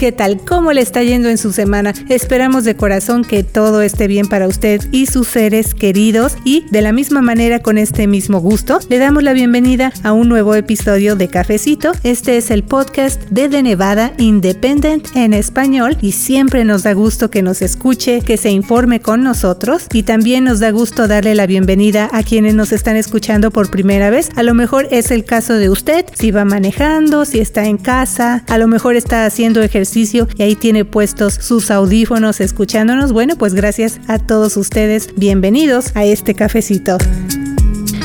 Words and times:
¿Qué 0.00 0.12
tal? 0.12 0.40
¿Cómo 0.46 0.72
le 0.72 0.80
está 0.80 1.02
yendo 1.02 1.28
en 1.28 1.36
su 1.36 1.52
semana? 1.52 1.92
Esperamos 2.08 2.64
de 2.64 2.74
corazón 2.74 3.22
que 3.22 3.44
todo 3.44 3.82
esté 3.82 4.06
bien 4.06 4.28
para 4.28 4.48
usted 4.48 4.80
y 4.92 5.04
sus 5.04 5.28
seres 5.28 5.74
queridos 5.74 6.38
y 6.42 6.64
de 6.70 6.80
la 6.80 6.92
misma 6.92 7.20
manera 7.20 7.58
con 7.58 7.76
este 7.76 8.06
mismo 8.06 8.40
gusto 8.40 8.78
le 8.88 8.96
damos 8.96 9.22
la 9.22 9.34
bienvenida 9.34 9.92
a 10.02 10.12
un 10.12 10.30
nuevo 10.30 10.54
episodio 10.54 11.16
de 11.16 11.28
Cafecito. 11.28 11.92
Este 12.02 12.38
es 12.38 12.50
el 12.50 12.62
podcast 12.62 13.20
de 13.28 13.50
The 13.50 13.62
Nevada 13.62 14.14
Independent 14.16 15.14
en 15.14 15.34
español 15.34 15.98
y 16.00 16.12
siempre 16.12 16.64
nos 16.64 16.84
da 16.84 16.94
gusto 16.94 17.30
que 17.30 17.42
nos 17.42 17.60
escuche, 17.60 18.22
que 18.22 18.38
se 18.38 18.48
informe 18.48 19.00
con 19.00 19.22
nosotros 19.22 19.86
y 19.92 20.04
también 20.04 20.44
nos 20.44 20.60
da 20.60 20.70
gusto 20.70 21.08
darle 21.08 21.34
la 21.34 21.46
bienvenida 21.46 22.08
a 22.10 22.22
quienes 22.22 22.54
nos 22.54 22.72
están 22.72 22.96
escuchando 22.96 23.50
por 23.50 23.70
primera 23.70 24.08
vez. 24.08 24.30
A 24.36 24.44
lo 24.44 24.54
mejor 24.54 24.88
es 24.90 25.10
el 25.10 25.26
caso 25.26 25.56
de 25.56 25.68
usted, 25.68 26.06
si 26.14 26.30
va 26.30 26.46
manejando, 26.46 27.26
si 27.26 27.38
está 27.38 27.66
en 27.66 27.76
casa, 27.76 28.44
a 28.48 28.56
lo 28.56 28.66
mejor 28.66 28.96
está 28.96 29.26
haciendo 29.26 29.60
ejercicio 29.60 29.89
y 30.36 30.42
ahí 30.42 30.56
tiene 30.56 30.84
puestos 30.84 31.34
sus 31.34 31.70
audífonos 31.70 32.40
escuchándonos. 32.40 33.12
Bueno, 33.12 33.36
pues 33.36 33.54
gracias 33.54 34.00
a 34.06 34.18
todos 34.18 34.56
ustedes. 34.56 35.10
Bienvenidos 35.16 35.94
a 35.96 36.04
este 36.04 36.34
cafecito 36.34 36.98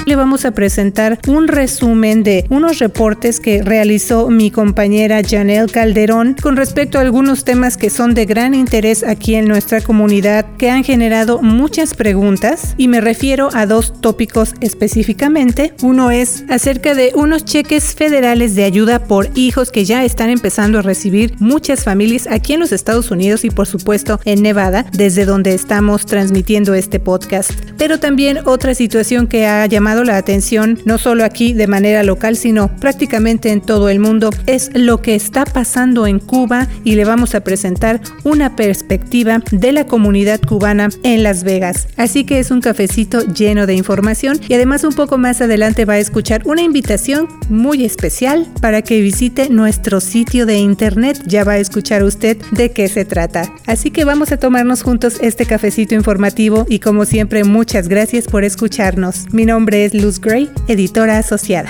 le 0.05 0.16
vamos 0.16 0.45
a 0.45 0.52
presentar 0.52 1.20
un 1.27 1.48
resumen 1.48 2.23
de 2.23 2.45
unos 2.50 2.80
reportes 2.80 3.40
que 3.40 3.64
realizó 3.64 4.30
mi 4.30 4.52
compañera 4.52 5.22
Janelle 5.28 5.72
Calderón 5.72 6.36
con 6.40 6.55
respecto 6.55 6.98
a 6.98 7.02
algunos 7.02 7.44
temas 7.44 7.76
que 7.76 7.90
son 7.90 8.14
de 8.14 8.26
gran 8.26 8.54
interés 8.54 9.04
aquí 9.04 9.36
en 9.36 9.48
nuestra 9.48 9.81
comunidad 9.81 10.45
que 10.58 10.70
han 10.70 10.84
generado 10.84 11.41
muchas 11.41 11.95
preguntas 11.95 12.76
y 12.78 12.88
me 12.88 13.02
refiero 13.02 13.50
a 13.53 13.66
dos 13.66 14.00
tópicos 14.00 14.53
específicamente. 14.62 15.73
Uno 15.81 16.12
es 16.12 16.44
acerca 16.50 16.94
de 16.94 17.12
unos 17.16 17.44
cheques 17.44 17.95
federales 17.95 18.56
de 18.56 18.64
ayuda 18.64 19.00
por 19.00 19.30
hijos 19.36 19.72
que 19.72 19.86
ya 19.86 20.06
están 20.06 20.30
empezando 20.30 20.80
a 20.80 20.84
recibir 20.84 21.34
muchas 21.40 21.84
familias 21.84 22.28
aquí 22.30 22.53
en 22.53 22.59
los 22.59 22.72
Estados 22.72 23.09
Unidos 23.09 23.44
y 23.44 23.50
por 23.50 23.66
supuesto 23.66 24.19
en 24.25 24.44
Nevada, 24.44 24.86
desde 24.92 25.25
donde 25.25 25.56
estamos 25.56 26.06
transmitiendo 26.06 26.75
este 26.75 27.00
podcast. 27.00 27.52
Pero 27.78 28.00
también 28.00 28.40
otra 28.45 28.75
situación 28.75 29.28
que 29.28 29.47
ha 29.47 29.66
llamado 29.66 29.94
la 30.03 30.17
atención, 30.17 30.79
no 30.85 30.97
solo 30.97 31.23
aquí 31.23 31.53
de 31.53 31.67
manera 31.67 32.03
local, 32.03 32.35
sino 32.35 32.75
prácticamente 32.75 33.51
en 33.51 33.61
todo 33.61 33.89
el 33.89 33.99
mundo, 33.99 34.29
es 34.45 34.69
lo 34.73 35.01
que 35.01 35.15
está 35.15 35.45
pasando 35.45 36.07
en 36.07 36.19
Cuba 36.19 36.67
y 36.83 36.95
le 36.95 37.05
vamos 37.05 37.35
a 37.35 37.41
presentar 37.41 38.01
una 38.23 38.55
perspectiva 38.55 39.41
de 39.51 39.71
la 39.71 39.85
comunidad 39.85 40.41
cubana 40.41 40.89
en 41.03 41.23
Las 41.23 41.43
Vegas. 41.43 41.88
Así 41.97 42.23
que 42.25 42.39
es 42.39 42.51
un 42.51 42.61
cafecito 42.61 43.21
lleno 43.21 43.66
de 43.66 43.75
información 43.75 44.39
y 44.47 44.53
además 44.53 44.83
un 44.83 44.93
poco 44.93 45.17
más 45.17 45.41
adelante 45.41 45.85
va 45.85 45.93
a 45.93 45.99
escuchar 45.99 46.41
una 46.45 46.61
invitación 46.61 47.27
muy 47.49 47.85
especial 47.85 48.47
para 48.61 48.81
que 48.81 49.01
visite 49.01 49.49
nuestro 49.49 50.01
sitio 50.01 50.45
de 50.45 50.57
internet. 50.57 51.21
Ya 51.25 51.43
va 51.43 51.53
a 51.53 51.59
escuchar 51.59 52.03
usted 52.03 52.38
de 52.51 52.71
qué 52.71 52.88
se 52.88 53.05
trata. 53.05 53.53
Así 53.66 53.91
que 53.91 54.05
vamos 54.05 54.31
a 54.31 54.38
tomarnos 54.38 54.83
juntos 54.83 55.17
este 55.21 55.45
cafecito 55.45 55.95
informativo 55.95 56.66
y 56.69 56.79
como 56.79 57.05
siempre 57.05 57.43
muchas 57.43 57.88
gracias 57.88 58.25
por 58.25 58.43
escucharnos. 58.43 59.33
Mi 59.33 59.45
nombre 59.45 59.84
es 59.84 59.84
Luz 59.94 60.19
Gray, 60.19 60.50
editora 60.67 61.17
asociada. 61.17 61.69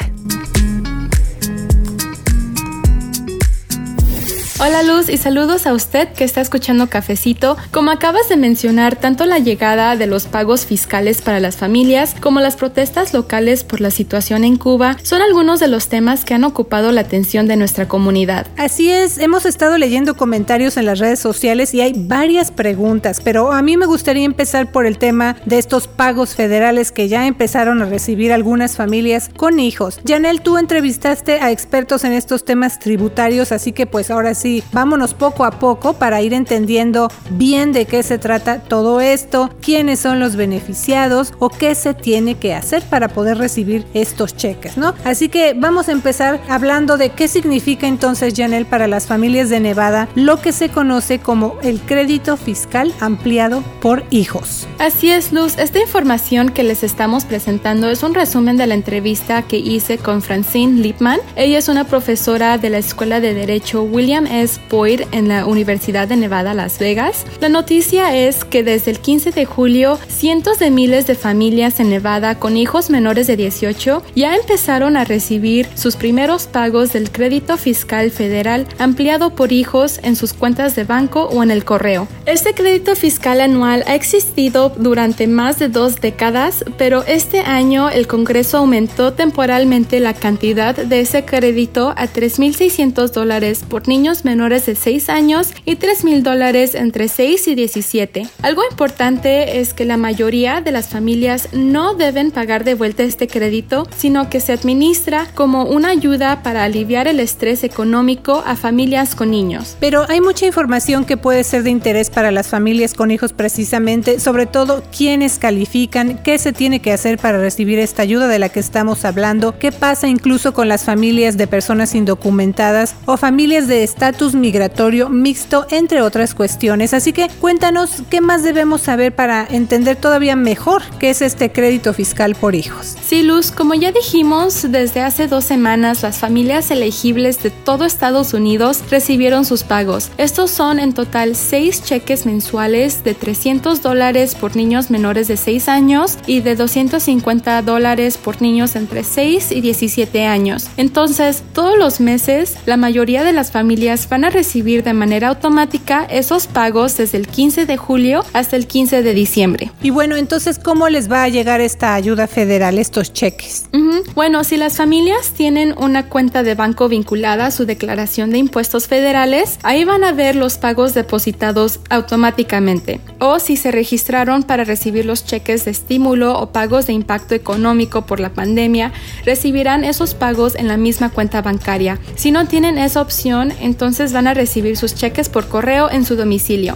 Hola 4.57 4.83
Luz 4.83 5.09
y 5.09 5.17
saludos 5.17 5.67
a 5.67 5.73
usted 5.73 6.07
que 6.13 6.23
está 6.23 6.39
escuchando 6.39 6.87
Cafecito. 6.87 7.57
Como 7.71 7.91
acabas 7.91 8.29
de 8.29 8.37
mencionar, 8.37 8.95
tanto 8.95 9.25
la 9.25 9.37
llegada 9.37 9.97
de 9.97 10.07
los 10.07 10.27
pagos 10.27 10.65
fiscales 10.65 11.21
para 11.21 11.41
las 11.41 11.57
familias 11.57 12.15
como 12.21 12.39
las 12.39 12.55
protestas 12.55 13.13
locales 13.13 13.65
por 13.65 13.81
la 13.81 13.91
situación 13.91 14.45
en 14.45 14.55
Cuba 14.55 14.95
son 15.03 15.21
algunos 15.21 15.59
de 15.59 15.67
los 15.67 15.89
temas 15.89 16.23
que 16.23 16.35
han 16.35 16.45
ocupado 16.45 16.93
la 16.93 17.01
atención 17.01 17.47
de 17.47 17.57
nuestra 17.57 17.89
comunidad. 17.89 18.47
Así 18.55 18.89
es, 18.89 19.17
hemos 19.17 19.45
estado 19.45 19.77
leyendo 19.77 20.15
comentarios 20.15 20.77
en 20.77 20.85
las 20.85 20.99
redes 20.99 21.19
sociales 21.19 21.73
y 21.73 21.81
hay 21.81 21.91
varias 21.93 22.51
preguntas, 22.51 23.19
pero 23.21 23.51
a 23.51 23.61
mí 23.61 23.75
me 23.75 23.87
gustaría 23.87 24.23
empezar 24.23 24.71
por 24.71 24.85
el 24.85 24.97
tema 24.97 25.35
de 25.45 25.57
estos 25.57 25.89
pagos 25.89 26.33
federales 26.33 26.93
que 26.93 27.09
ya 27.09 27.27
empezaron 27.27 27.81
a 27.81 27.87
recibir 27.87 28.31
algunas 28.31 28.77
familias 28.77 29.29
con 29.35 29.59
hijos. 29.59 29.99
Janel, 30.07 30.39
tú 30.39 30.57
entrevistaste 30.57 31.41
a 31.41 31.51
expertos 31.51 32.05
en 32.05 32.13
estos 32.13 32.45
temas 32.45 32.79
tributarios, 32.79 33.51
así 33.51 33.73
que 33.73 33.85
pues 33.85 34.09
ahora 34.09 34.33
sí 34.33 34.44
vámonos 34.71 35.13
poco 35.13 35.45
a 35.45 35.51
poco 35.51 35.93
para 35.93 36.21
ir 36.21 36.33
entendiendo 36.33 37.09
bien 37.31 37.71
de 37.71 37.85
qué 37.85 38.03
se 38.03 38.17
trata 38.17 38.59
todo 38.59 39.01
esto, 39.01 39.49
quiénes 39.61 39.99
son 39.99 40.19
los 40.19 40.35
beneficiados 40.35 41.33
o 41.39 41.49
qué 41.49 41.75
se 41.75 41.93
tiene 41.93 42.35
que 42.35 42.53
hacer 42.53 42.83
para 42.83 43.09
poder 43.09 43.37
recibir 43.37 43.85
estos 43.93 44.35
cheques, 44.35 44.77
¿no? 44.77 44.93
Así 45.03 45.29
que 45.29 45.53
vamos 45.53 45.89
a 45.89 45.91
empezar 45.91 46.39
hablando 46.49 46.97
de 46.97 47.09
qué 47.09 47.27
significa 47.27 47.87
entonces, 47.87 48.33
Janel, 48.35 48.65
para 48.65 48.87
las 48.87 49.07
familias 49.07 49.49
de 49.49 49.59
Nevada 49.59 50.07
lo 50.15 50.41
que 50.41 50.51
se 50.51 50.69
conoce 50.69 51.19
como 51.19 51.57
el 51.61 51.79
crédito 51.81 52.37
fiscal 52.37 52.93
ampliado 52.99 53.63
por 53.81 54.03
hijos. 54.09 54.67
Así 54.79 55.09
es, 55.09 55.31
Luz. 55.31 55.57
Esta 55.57 55.79
información 55.79 56.49
que 56.49 56.63
les 56.63 56.83
estamos 56.83 57.25
presentando 57.25 57.89
es 57.89 58.03
un 58.03 58.13
resumen 58.13 58.57
de 58.57 58.67
la 58.67 58.75
entrevista 58.75 59.41
que 59.41 59.57
hice 59.57 59.97
con 59.97 60.21
Francine 60.21 60.81
Lipman. 60.81 61.19
Ella 61.35 61.57
es 61.57 61.67
una 61.67 61.85
profesora 61.85 62.57
de 62.57 62.69
la 62.69 62.77
Escuela 62.77 63.19
de 63.19 63.33
Derecho 63.33 63.83
William 63.83 64.27
es 64.41 64.59
Boyd 64.69 65.01
en 65.11 65.27
la 65.27 65.45
Universidad 65.45 66.07
de 66.07 66.15
Nevada, 66.15 66.53
Las 66.53 66.79
Vegas. 66.79 67.25
La 67.39 67.49
noticia 67.49 68.15
es 68.15 68.43
que 68.43 68.63
desde 68.63 68.91
el 68.91 68.99
15 68.99 69.31
de 69.31 69.45
julio, 69.45 69.99
cientos 70.07 70.59
de 70.59 70.71
miles 70.71 71.07
de 71.07 71.15
familias 71.15 71.79
en 71.79 71.89
Nevada 71.89 72.35
con 72.35 72.57
hijos 72.57 72.89
menores 72.89 73.27
de 73.27 73.37
18 73.37 74.03
ya 74.15 74.35
empezaron 74.35 74.97
a 74.97 75.05
recibir 75.05 75.67
sus 75.75 75.95
primeros 75.95 76.47
pagos 76.47 76.93
del 76.93 77.11
crédito 77.11 77.57
fiscal 77.57 78.11
federal 78.11 78.67
ampliado 78.79 79.35
por 79.35 79.51
hijos 79.51 79.99
en 80.03 80.15
sus 80.15 80.33
cuentas 80.33 80.75
de 80.75 80.83
banco 80.83 81.25
o 81.25 81.43
en 81.43 81.51
el 81.51 81.63
correo. 81.63 82.07
Este 82.25 82.53
crédito 82.53 82.95
fiscal 82.95 83.39
anual 83.39 83.83
ha 83.87 83.95
existido 83.95 84.69
durante 84.77 85.27
más 85.27 85.59
de 85.59 85.69
dos 85.69 86.01
décadas, 86.01 86.65
pero 86.77 87.03
este 87.05 87.41
año 87.41 87.89
el 87.89 88.07
Congreso 88.07 88.57
aumentó 88.57 89.13
temporalmente 89.13 89.99
la 89.99 90.13
cantidad 90.13 90.75
de 90.75 90.99
ese 90.99 91.23
crédito 91.23 91.93
a 91.95 92.07
3.600 92.07 93.11
dólares 93.11 93.63
por 93.67 93.87
niños 93.87 94.24
menores 94.25 94.65
de 94.65 94.75
6 94.75 95.07
años 95.07 95.53
y 95.63 95.77
3 95.77 96.03
mil 96.03 96.23
dólares 96.23 96.75
entre 96.75 97.07
6 97.07 97.47
y 97.47 97.55
17. 97.55 98.27
Algo 98.41 98.63
importante 98.69 99.59
es 99.59 99.73
que 99.73 99.85
la 99.85 99.95
mayoría 99.95 100.59
de 100.59 100.73
las 100.73 100.89
familias 100.89 101.49
no 101.53 101.93
deben 101.93 102.31
pagar 102.31 102.65
de 102.65 102.73
vuelta 102.73 103.03
este 103.03 103.27
crédito, 103.27 103.87
sino 103.95 104.29
que 104.29 104.41
se 104.41 104.51
administra 104.51 105.27
como 105.35 105.63
una 105.63 105.89
ayuda 105.89 106.43
para 106.43 106.63
aliviar 106.63 107.07
el 107.07 107.19
estrés 107.19 107.63
económico 107.63 108.43
a 108.45 108.55
familias 108.55 109.15
con 109.15 109.31
niños. 109.31 109.77
Pero 109.79 110.05
hay 110.09 110.19
mucha 110.19 110.45
información 110.45 111.05
que 111.05 111.17
puede 111.17 111.43
ser 111.43 111.63
de 111.63 111.69
interés 111.69 112.09
para 112.09 112.31
las 112.31 112.47
familias 112.47 112.93
con 112.93 113.11
hijos 113.11 113.31
precisamente, 113.31 114.19
sobre 114.19 114.47
todo 114.47 114.83
quiénes 114.95 115.37
califican, 115.37 116.17
qué 116.23 116.39
se 116.39 116.51
tiene 116.51 116.81
que 116.81 116.91
hacer 116.91 117.19
para 117.19 117.37
recibir 117.37 117.79
esta 117.79 118.01
ayuda 118.01 118.27
de 118.27 118.39
la 118.39 118.49
que 118.49 118.59
estamos 118.59 119.05
hablando, 119.05 119.59
qué 119.59 119.71
pasa 119.71 120.07
incluso 120.07 120.53
con 120.53 120.67
las 120.67 120.83
familias 120.83 121.37
de 121.37 121.47
personas 121.47 121.93
indocumentadas 121.93 122.95
o 123.05 123.17
familias 123.17 123.67
de 123.67 123.83
estatus 123.83 124.14
migratorio 124.33 125.09
mixto, 125.09 125.65
entre 125.69 126.01
otras 126.01 126.33
cuestiones. 126.33 126.93
Así 126.93 127.13
que 127.13 127.29
cuéntanos 127.39 128.03
qué 128.09 128.21
más 128.21 128.43
debemos 128.43 128.81
saber 128.81 129.13
para 129.13 129.45
entender 129.49 129.95
todavía 129.97 130.35
mejor 130.35 130.81
qué 130.99 131.09
es 131.09 131.21
este 131.21 131.51
crédito 131.51 131.93
fiscal 131.93 132.35
por 132.35 132.55
hijos. 132.55 132.95
Sí, 133.05 133.23
Luz, 133.23 133.51
como 133.51 133.73
ya 133.73 133.91
dijimos, 133.91 134.71
desde 134.71 135.01
hace 135.01 135.27
dos 135.27 135.45
semanas 135.45 136.03
las 136.03 136.19
familias 136.19 136.71
elegibles 136.71 137.41
de 137.43 137.49
todo 137.49 137.85
Estados 137.85 138.33
Unidos 138.33 138.83
recibieron 138.89 139.45
sus 139.45 139.63
pagos. 139.63 140.11
Estos 140.17 140.51
son 140.51 140.79
en 140.79 140.93
total 140.93 141.35
seis 141.35 141.83
cheques 141.83 142.25
mensuales 142.25 143.03
de 143.03 143.13
300 143.13 143.81
dólares 143.81 144.35
por 144.35 144.55
niños 144.55 144.89
menores 144.89 145.27
de 145.27 145.37
6 145.37 145.69
años 145.69 146.17
y 146.25 146.41
de 146.41 146.55
250 146.55 147.61
dólares 147.61 148.17
por 148.17 148.41
niños 148.41 148.75
entre 148.75 149.03
6 149.03 149.51
y 149.51 149.61
17 149.61 150.25
años. 150.25 150.67
Entonces, 150.77 151.43
todos 151.53 151.77
los 151.77 151.99
meses, 151.99 152.55
la 152.65 152.77
mayoría 152.77 153.23
de 153.23 153.33
las 153.33 153.51
familias 153.51 154.04
van 154.09 154.25
a 154.25 154.29
recibir 154.29 154.83
de 154.83 154.93
manera 154.93 155.29
automática 155.29 156.05
esos 156.05 156.47
pagos 156.47 156.97
desde 156.97 157.17
el 157.17 157.27
15 157.27 157.65
de 157.65 157.77
julio 157.77 158.23
hasta 158.33 158.55
el 158.55 158.67
15 158.67 159.03
de 159.03 159.13
diciembre. 159.13 159.71
Y 159.81 159.89
bueno, 159.89 160.15
entonces, 160.15 160.59
¿cómo 160.59 160.89
les 160.89 161.11
va 161.11 161.23
a 161.23 161.29
llegar 161.29 161.61
esta 161.61 161.93
ayuda 161.93 162.27
federal, 162.27 162.77
estos 162.79 163.13
cheques? 163.13 163.65
Bueno, 164.13 164.43
si 164.43 164.57
las 164.57 164.77
familias 164.77 165.31
tienen 165.31 165.73
una 165.77 166.09
cuenta 166.09 166.43
de 166.43 166.55
banco 166.55 166.87
vinculada 166.89 167.47
a 167.47 167.51
su 167.51 167.65
declaración 167.65 168.31
de 168.31 168.37
impuestos 168.37 168.87
federales, 168.87 169.59
ahí 169.63 169.83
van 169.83 170.03
a 170.03 170.11
ver 170.11 170.35
los 170.35 170.57
pagos 170.57 170.93
depositados 170.93 171.79
automáticamente. 171.89 172.99
O 173.19 173.39
si 173.39 173.57
se 173.57 173.71
registraron 173.71 174.43
para 174.43 174.63
recibir 174.63 175.05
los 175.05 175.25
cheques 175.25 175.65
de 175.65 175.71
estímulo 175.71 176.39
o 176.39 176.51
pagos 176.51 176.87
de 176.87 176.93
impacto 176.93 177.35
económico 177.35 178.05
por 178.05 178.19
la 178.19 178.33
pandemia, 178.33 178.91
recibirán 179.25 179.83
esos 179.83 180.13
pagos 180.13 180.55
en 180.55 180.67
la 180.67 180.77
misma 180.77 181.09
cuenta 181.09 181.41
bancaria. 181.41 181.99
Si 182.15 182.31
no 182.31 182.47
tienen 182.47 182.77
esa 182.77 183.01
opción, 183.01 183.53
entonces 183.61 183.94
entonces 183.95 184.11
van 184.11 184.27
a 184.27 184.33
recibir 184.33 184.75
sus 184.75 184.93
cheques 184.93 185.29
por 185.29 185.47
correo 185.47 185.89
en 185.89 186.03
su 186.03 186.17
domicilio. 186.17 186.75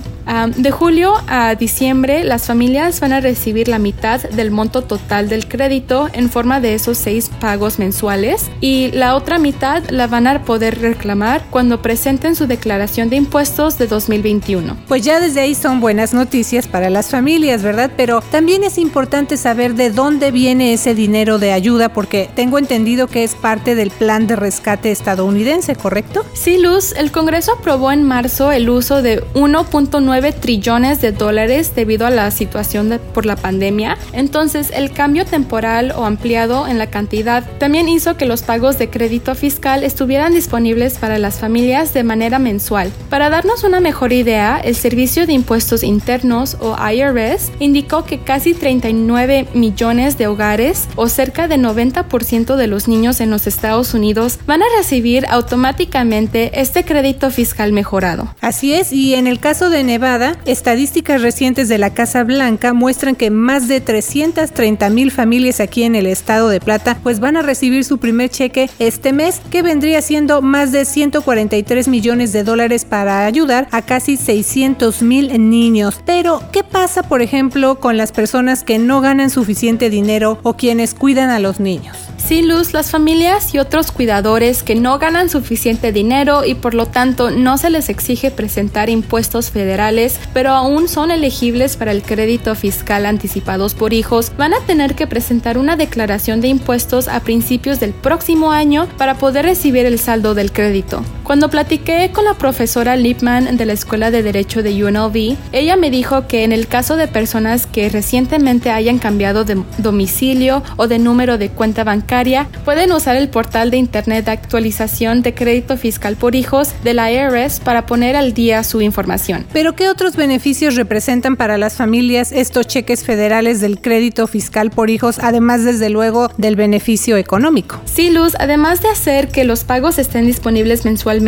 de 0.55 0.71
julio 0.71 1.15
a 1.27 1.55
diciembre, 1.55 2.23
las 2.23 2.45
familias 2.45 2.99
van 2.99 3.13
a 3.13 3.19
recibir 3.19 3.67
la 3.67 3.79
mitad 3.79 4.21
del 4.21 4.51
monto 4.51 4.83
total 4.83 5.27
del 5.27 5.47
crédito 5.47 6.07
en 6.13 6.29
forma 6.29 6.61
de 6.61 6.75
esos 6.75 6.97
seis 6.97 7.29
pagos 7.41 7.77
mensuales 7.79 8.49
y 8.61 8.91
la 8.91 9.15
otra 9.15 9.37
mitad 9.37 9.83
la 9.89 10.07
van 10.07 10.27
a 10.27 10.43
poder 10.45 10.79
reclamar 10.79 11.43
cuando 11.49 11.81
presenten 11.81 12.35
su 12.35 12.47
declaración 12.47 13.09
de 13.09 13.17
impuestos 13.17 13.77
de 13.77 13.87
2021. 13.87 14.77
Pues 14.87 15.03
ya 15.03 15.19
desde 15.19 15.41
ahí 15.41 15.55
son 15.55 15.81
buenas 15.81 16.13
noticias 16.13 16.67
para 16.67 16.89
las 16.89 17.09
familias, 17.09 17.63
¿verdad? 17.63 17.91
Pero 17.97 18.21
también 18.31 18.63
es 18.63 18.77
importante 18.77 19.35
saber 19.35 19.73
de 19.73 19.89
dónde 19.89 20.31
viene 20.31 20.71
ese 20.73 20.93
dinero 20.93 21.37
de 21.39 21.51
ayuda 21.51 21.89
porque 21.89 22.29
tengo 22.33 22.59
entendido 22.59 23.07
que 23.07 23.25
es 23.25 23.35
parte 23.35 23.75
del 23.75 23.89
plan 23.89 24.27
de 24.27 24.37
rescate 24.37 24.91
estadounidense, 24.91 25.75
¿correcto? 25.75 26.23
Sí, 26.33 26.59
Luz, 26.59 26.93
el 26.93 27.08
Congreso 27.11 27.53
aprobó 27.53 27.91
en 27.91 28.03
marzo 28.03 28.51
el 28.51 28.69
uso 28.69 29.01
de 29.01 29.23
1.9 29.33 30.33
trillones 30.33 31.01
de 31.01 31.11
dólares 31.11 31.73
debido 31.75 32.05
a 32.05 32.09
la 32.09 32.31
situación 32.31 32.99
por 33.13 33.25
la 33.25 33.35
pandemia. 33.35 33.97
Entonces, 34.13 34.71
el 34.73 34.91
cambio 34.91 35.25
temporal 35.25 35.93
o 35.95 36.05
ampliado 36.05 36.67
en 36.67 36.77
la 36.77 36.87
cantidad 36.87 37.43
también 37.57 37.89
hizo 37.89 38.17
que 38.17 38.25
los 38.25 38.43
pagos 38.43 38.77
de 38.77 38.89
crédito 38.89 39.35
fiscal 39.35 39.83
estuvieran 39.83 40.33
disponibles 40.33 40.97
para 40.97 41.19
las 41.19 41.39
familias 41.39 41.93
de 41.93 42.03
manera 42.03 42.39
mensual. 42.39 42.91
Para 43.09 43.29
darnos 43.29 43.63
una 43.63 43.79
mejor 43.79 44.13
idea, 44.13 44.59
el 44.63 44.75
Servicio 44.75 45.25
de 45.25 45.33
Impuestos 45.33 45.83
Internos 45.83 46.57
o 46.59 46.75
IRS 46.77 47.51
indicó 47.59 48.03
que 48.03 48.19
casi 48.19 48.53
39 48.53 49.47
millones 49.53 50.17
de 50.17 50.27
hogares 50.27 50.87
o 50.95 51.09
cerca 51.09 51.47
de 51.47 51.57
90% 51.57 52.55
de 52.55 52.67
los 52.67 52.87
niños 52.87 53.21
en 53.21 53.29
los 53.29 53.47
Estados 53.47 53.93
Unidos 53.93 54.39
van 54.45 54.61
a 54.61 54.65
recibir 54.77 55.25
automáticamente 55.27 56.59
este 56.59 56.83
crédito 56.89 57.29
fiscal 57.29 57.71
mejorado. 57.71 58.33
Así 58.41 58.73
es, 58.73 58.91
y 58.91 59.13
en 59.13 59.27
el 59.27 59.39
caso 59.39 59.69
de 59.69 59.83
Nevada, 59.83 60.35
estadísticas 60.45 61.21
recientes 61.21 61.69
de 61.69 61.77
la 61.77 61.93
Casa 61.93 62.23
Blanca 62.23 62.73
muestran 62.73 63.15
que 63.15 63.29
más 63.29 63.67
de 63.67 63.79
330 63.79 64.89
mil 64.89 65.11
familias 65.11 65.59
aquí 65.59 65.83
en 65.83 65.93
el 65.93 66.07
estado 66.07 66.49
de 66.49 66.59
Plata 66.59 66.97
pues 67.03 67.19
van 67.19 67.37
a 67.37 67.43
recibir 67.43 67.85
su 67.85 67.99
primer 67.99 68.31
cheque 68.31 68.71
este 68.79 69.13
mes 69.13 69.39
que 69.51 69.61
vendría 69.61 70.01
siendo 70.01 70.41
más 70.41 70.71
de 70.71 70.83
143 70.83 71.87
millones 71.87 72.33
de 72.33 72.43
dólares 72.43 72.85
para 72.85 73.23
ayudar 73.23 73.67
a 73.69 73.83
casi 73.83 74.17
600 74.17 75.03
mil 75.03 75.47
niños. 75.47 75.99
Pero, 76.07 76.41
¿qué 76.51 76.63
pasa 76.63 77.03
por 77.03 77.21
ejemplo 77.21 77.79
con 77.79 77.97
las 77.97 78.11
personas 78.11 78.63
que 78.63 78.79
no 78.79 78.99
ganan 78.99 79.29
suficiente 79.29 79.91
dinero 79.91 80.39
o 80.41 80.55
quienes 80.55 80.95
cuidan 80.95 81.29
a 81.29 81.37
los 81.37 81.59
niños? 81.59 82.08
Sí, 82.23 82.43
Luz, 82.43 82.73
las 82.73 82.91
familias 82.91 83.55
y 83.55 83.59
otros 83.59 83.91
cuidadores 83.91 84.61
que 84.61 84.75
no 84.75 84.99
ganan 84.99 85.29
suficiente 85.29 85.91
dinero 85.91 86.45
y 86.45 86.53
por 86.53 86.75
lo 86.75 86.85
tanto 86.85 87.31
no 87.31 87.57
se 87.57 87.71
les 87.71 87.89
exige 87.89 88.29
presentar 88.29 88.89
impuestos 88.89 89.49
federales, 89.49 90.19
pero 90.33 90.51
aún 90.51 90.87
son 90.87 91.09
elegibles 91.09 91.75
para 91.75 91.91
el 91.91 92.03
crédito 92.03 92.53
fiscal 92.53 93.07
anticipados 93.07 93.73
por 93.73 93.93
hijos, 93.93 94.31
van 94.37 94.53
a 94.53 94.59
tener 94.59 94.93
que 94.93 95.07
presentar 95.07 95.57
una 95.57 95.75
declaración 95.75 96.39
de 96.39 96.49
impuestos 96.49 97.07
a 97.07 97.21
principios 97.21 97.79
del 97.79 97.93
próximo 97.93 98.51
año 98.51 98.87
para 98.97 99.15
poder 99.15 99.45
recibir 99.45 99.87
el 99.87 99.97
saldo 99.97 100.35
del 100.35 100.51
crédito. 100.51 101.03
Cuando 101.29 101.51
platiqué 101.51 102.09
con 102.11 102.25
la 102.25 102.33
profesora 102.33 102.95
Lipman 102.95 103.55
de 103.55 103.65
la 103.67 103.73
Escuela 103.73 104.09
de 104.09 104.23
Derecho 104.23 104.63
de 104.63 104.83
UNLV, 104.83 105.37
ella 105.51 105.75
me 105.75 105.91
dijo 105.91 106.25
que 106.25 106.43
en 106.43 106.51
el 106.51 106.65
caso 106.65 106.95
de 106.95 107.07
personas 107.07 107.67
que 107.67 107.87
recientemente 107.87 108.71
hayan 108.71 108.97
cambiado 108.97 109.45
de 109.45 109.61
domicilio 109.77 110.63
o 110.75 110.87
de 110.87 110.97
número 110.97 111.37
de 111.37 111.49
cuenta 111.49 111.83
bancaria, 111.83 112.47
pueden 112.65 112.91
usar 112.91 113.15
el 113.15 113.29
portal 113.29 113.69
de 113.69 113.77
Internet 113.77 114.25
de 114.25 114.31
actualización 114.31 115.21
de 115.21 115.35
crédito 115.35 115.77
fiscal 115.77 116.15
por 116.15 116.33
hijos 116.33 116.73
de 116.83 116.95
la 116.95 117.11
IRS 117.11 117.59
para 117.59 117.85
poner 117.85 118.15
al 118.15 118.33
día 118.33 118.63
su 118.63 118.81
información. 118.81 119.45
Pero 119.53 119.75
¿qué 119.75 119.87
otros 119.87 120.15
beneficios 120.15 120.73
representan 120.73 121.35
para 121.35 121.59
las 121.59 121.75
familias 121.75 122.31
estos 122.31 122.65
cheques 122.65 123.03
federales 123.03 123.61
del 123.61 123.79
crédito 123.79 124.25
fiscal 124.25 124.71
por 124.71 124.89
hijos, 124.89 125.19
además 125.19 125.63
desde 125.63 125.91
luego 125.91 126.31
del 126.37 126.55
beneficio 126.55 127.17
económico? 127.17 127.79
Sí, 127.85 128.09
Luz, 128.09 128.33
además 128.39 128.81
de 128.81 128.89
hacer 128.89 129.27
que 129.27 129.43
los 129.43 129.63
pagos 129.63 129.99
estén 129.99 130.25
disponibles 130.25 130.85
mensualmente, 130.85 131.18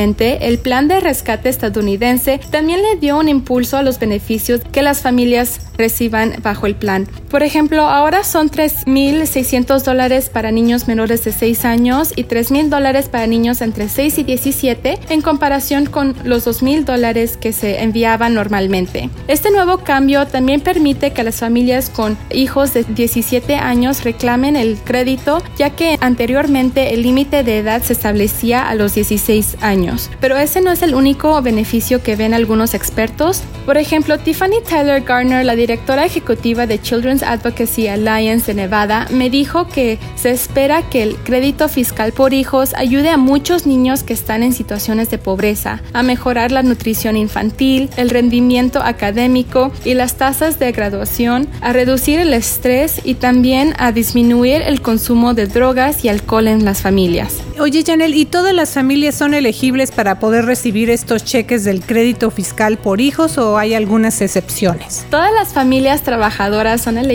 el 0.48 0.60
plan 0.60 0.88
de 0.88 1.00
rescate 1.00 1.50
estadounidense 1.50 2.40
también 2.50 2.82
le 2.82 2.96
dio 3.00 3.18
un 3.18 3.28
impulso 3.28 3.78
a 3.78 3.84
los 3.84 4.00
beneficios 4.00 4.62
que 4.72 4.82
las 4.82 5.02
familias 5.02 5.60
reciban 5.78 6.36
bajo 6.42 6.66
el 6.66 6.76
plan. 6.76 7.08
Por 7.31 7.44
ejemplo, 7.44 7.83
ahora 7.83 8.25
son 8.25 8.50
3.600 8.50 9.83
dólares 9.83 10.28
para 10.28 10.51
niños 10.51 10.89
menores 10.89 11.24
de 11.24 11.31
6 11.31 11.63
años 11.63 12.12
y 12.13 12.25
3.000 12.25 12.68
dólares 12.68 13.07
para 13.07 13.25
niños 13.25 13.62
entre 13.62 13.88
6 13.88 14.18
y 14.18 14.24
17 14.24 15.00
en 15.07 15.22
comparación 15.22 15.86
con 15.86 16.13
los 16.25 16.45
2.000 16.45 16.83
dólares 16.83 17.38
que 17.38 17.54
se 17.54 17.83
enviaban 17.83 18.33
normalmente. 18.33 19.10
Este 19.30 19.50
nuevo 19.50 19.78
cambio 19.78 20.28
también 20.28 20.60
permite 20.60 21.12
que 21.12 21.24
las 21.24 21.38
familias 21.38 21.89
con 21.89 22.18
hijos 22.31 22.74
de 22.74 22.83
17 22.83 23.56
años 23.56 24.04
reclamen 24.04 24.57
el 24.57 24.77
crédito 24.77 25.42
ya 25.57 25.69
que 25.69 25.98
anteriormente 26.01 26.94
el 26.94 27.01
límite 27.01 27.45
de 27.45 27.60
edad 27.60 27.81
se 27.81 27.94
establecía 27.94 28.68
a 28.68 28.75
los 28.75 28.94
16 28.95 29.56
años. 29.62 30.10
Pero 30.19 30.38
ese 30.38 30.60
no 30.60 30.69
es 30.69 30.81
el 30.81 30.95
único 30.95 31.42
beneficio 31.42 32.04
que 32.04 32.18
ven 32.18 32.34
algunos 32.34 32.74
expertos. 32.74 33.44
Por 33.66 33.77
ejemplo, 33.77 34.19
Tiffany 34.19 34.62
Tyler 34.68 35.01
Garner, 35.01 35.45
la 35.45 35.56
directora 35.56 36.04
ejecutiva 36.04 36.68
de 36.68 36.81
Children's 36.81 37.21
Advocacy 37.24 37.88
Alliance 37.88 38.48
de 38.48 38.62
Nevada, 38.62 39.08
me 39.12 39.30
dijo 39.30 39.68
que 39.68 40.00
se 40.16 40.32
espera 40.32 40.90
que 40.90 41.04
el 41.04 41.16
crédito 41.18 41.70
fiscal 41.70 42.12
por 42.12 42.34
hijos 42.34 42.74
ayude 42.76 43.10
a 43.10 43.18
muchos 43.18 43.66
niños 43.66 44.04
que 44.04 44.14
están 44.14 44.44
en 44.44 44.54
situaciones 44.54 45.10
de 45.10 45.18
pobreza, 45.18 45.82
a 45.94 46.04
mejorar 46.04 46.52
la 46.52 46.64
nutrición 46.64 47.18
infantil, 47.18 47.90
el 47.98 48.10
rendimiento 48.10 48.82
académico 48.82 49.72
y 49.86 49.94
las 49.94 50.16
tasas 50.16 50.60
de 50.60 50.72
graduación, 50.72 51.48
a 51.62 51.74
reducir 51.74 52.20
el 52.20 52.34
estrés 52.34 53.02
y 53.04 53.16
también 53.16 53.74
a 53.78 53.92
disminuir 53.92 54.62
el 54.62 54.82
consumo 54.82 55.34
de 55.34 55.48
drogas 55.48 56.04
y 56.04 56.10
alcohol 56.10 56.48
en 56.48 56.66
las 56.66 56.82
familias. 56.82 57.38
Oye, 57.60 57.84
Janel, 57.86 58.16
¿y 58.16 58.26
todas 58.26 58.56
las 58.56 58.72
familias 58.72 59.14
son 59.14 59.36
elegibles 59.36 59.92
para 59.92 60.20
poder 60.20 60.46
recibir 60.46 60.90
estos 60.90 61.24
cheques 61.24 61.64
del 61.64 61.82
crédito 61.82 62.32
fiscal 62.32 62.78
por 62.78 63.02
hijos 63.02 63.38
o 63.38 63.58
hay 63.58 63.76
algunas 63.76 64.22
excepciones? 64.22 65.06
Todas 65.12 65.32
las 65.34 65.50
familias 65.50 66.02
trabajadoras 66.02 66.82
son 66.82 66.98
elegibles 66.98 67.11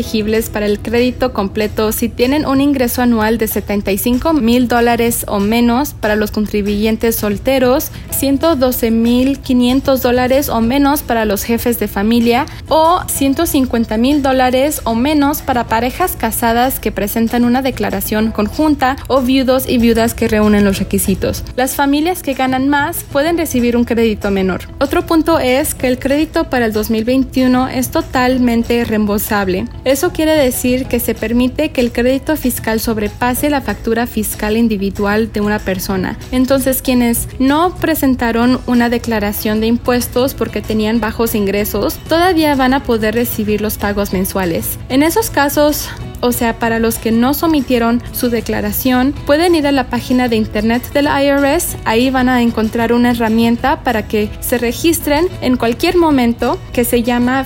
para 0.53 0.67
el 0.67 0.79
crédito 0.79 1.33
completo 1.33 1.91
si 1.91 2.11
tienen 2.11 2.47
un 2.47 2.61
ingreso 2.61 3.01
anual 3.01 3.39
de 3.39 3.49
75 3.49 4.35
mil 4.35 4.69
dólares 4.69 5.25
o 5.27 5.41
menos 5.41 5.95
para 5.95 6.17
los 6.17 6.31
contribuyentes 6.31 7.17
solteros, 7.17 7.91
112 8.11 8.91
mil 8.91 9.39
500 9.39 10.03
dólares 10.03 10.51
o 10.51 10.61
menos 10.61 11.03
para 11.03 11.25
los 11.25 11.45
jefes 11.45 11.79
de 11.79 11.89
familia 11.89 12.45
o 12.69 13.01
150 13.07 13.97
mil 13.97 14.21
dólares 14.21 14.83
o 14.85 14.95
menos 14.95 15.41
para 15.41 15.65
parejas 15.65 16.15
casadas 16.15 16.79
que 16.79 16.93
presentan 16.93 17.47
una 17.47 17.63
declaración 17.63 18.33
conjunta 18.33 18.97
o 19.09 19.23
viudos 19.23 19.67
y 19.67 19.79
viudas 19.79 20.13
que 20.13 20.29
reúnen 20.29 20.63
los 20.63 20.79
requisitos. 20.79 21.43
Las 21.57 21.75
familias 21.75 22.23
que 22.23 22.35
ganan 22.35 22.69
más 22.69 23.03
pueden 23.03 23.39
recibir 23.39 23.79
un 23.79 23.85
crédito 23.85 24.31
menor. 24.31 24.61
Otro 24.79 25.07
punto 25.07 25.39
es 25.39 25.75
que 25.75 25.87
el 25.87 25.99
crédito 25.99 26.51
para 26.51 26.67
el 26.67 26.75
2021 26.75 27.69
es 27.69 27.91
totalmente 27.91 28.85
reembolsable. 28.85 29.65
Eso 29.87 30.11
quiere 30.11 30.33
decir 30.33 30.87
que 30.87 30.99
se 30.99 31.15
permite 31.15 31.71
que 31.71 31.81
el 31.81 31.93
crédito 31.93 32.37
fiscal 32.37 32.81
sobrepase 32.81 33.51
la 33.51 33.61
factura 33.61 34.09
fiscal 34.09 34.57
individual 34.57 35.33
de 35.33 35.41
una 35.41 35.61
persona. 35.61 36.19
Entonces, 36.33 36.83
quienes 36.83 37.29
no 37.39 37.73
presentaron 37.77 38.59
una 38.67 38.89
declaración 38.89 39.61
de 39.61 39.69
impuestos 39.69 40.35
porque 40.35 40.61
tenían 40.61 40.99
bajos 40.99 41.37
ingresos, 41.37 42.01
todavía 42.09 42.57
van 42.57 42.75
a 42.75 42.83
poder 42.83 43.15
recibir 43.15 43.61
los 43.61 43.79
pagos 43.79 44.13
mensuales. 44.13 44.77
En 44.89 45.05
esos 45.05 45.31
casos, 45.31 45.89
o 46.21 46.33
sea, 46.33 46.59
para 46.59 46.81
los 46.81 46.97
que 46.97 47.13
no 47.13 47.33
sometieron 47.33 48.03
su 48.11 48.29
declaración, 48.29 49.15
pueden 49.25 49.55
ir 49.55 49.69
a 49.69 49.73
la 49.73 49.89
página 49.89 50.29
de 50.29 50.35
internet 50.35 50.83
del 50.93 51.07
IRS, 51.07 51.77
ahí 51.85 52.11
van 52.11 52.29
a 52.29 52.43
encontrar 52.43 52.93
una 52.93 53.13
herramienta 53.13 53.85
para 53.85 54.09
que 54.09 54.31
se 54.41 54.59
registren 54.59 55.29
en 55.43 55.57
cualquier 55.57 55.97
momento 55.97 56.59
que 56.73 56.85
se 56.85 57.05
llama 57.05 57.45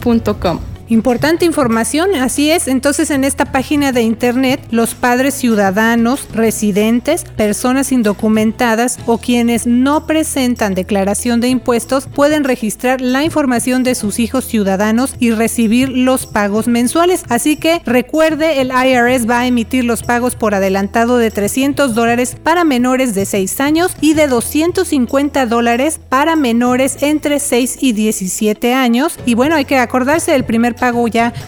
freefilefillableforms.com. 0.00 0.69
Importante 0.90 1.44
información, 1.44 2.16
así 2.16 2.50
es. 2.50 2.66
Entonces 2.66 3.10
en 3.10 3.22
esta 3.22 3.44
página 3.44 3.92
de 3.92 4.02
internet 4.02 4.60
los 4.72 4.96
padres 4.96 5.34
ciudadanos, 5.34 6.26
residentes, 6.34 7.22
personas 7.22 7.92
indocumentadas 7.92 8.98
o 9.06 9.18
quienes 9.18 9.68
no 9.68 10.08
presentan 10.08 10.74
declaración 10.74 11.40
de 11.40 11.46
impuestos 11.46 12.08
pueden 12.08 12.42
registrar 12.42 13.00
la 13.00 13.22
información 13.22 13.84
de 13.84 13.94
sus 13.94 14.18
hijos 14.18 14.44
ciudadanos 14.46 15.14
y 15.20 15.30
recibir 15.30 15.90
los 15.90 16.26
pagos 16.26 16.66
mensuales. 16.66 17.22
Así 17.28 17.54
que 17.54 17.80
recuerde, 17.86 18.60
el 18.60 18.72
IRS 18.72 19.30
va 19.30 19.38
a 19.38 19.46
emitir 19.46 19.84
los 19.84 20.02
pagos 20.02 20.34
por 20.34 20.56
adelantado 20.56 21.18
de 21.18 21.30
300 21.30 21.94
dólares 21.94 22.36
para 22.42 22.64
menores 22.64 23.14
de 23.14 23.26
6 23.26 23.60
años 23.60 23.92
y 24.00 24.14
de 24.14 24.26
250 24.26 25.46
dólares 25.46 26.00
para 26.08 26.34
menores 26.34 27.00
entre 27.04 27.38
6 27.38 27.78
y 27.80 27.92
17 27.92 28.74
años. 28.74 29.16
Y 29.24 29.34
bueno, 29.34 29.54
hay 29.54 29.66
que 29.66 29.78
acordarse, 29.78 30.34
el 30.34 30.44
primer 30.44 30.79
pago 30.80 31.00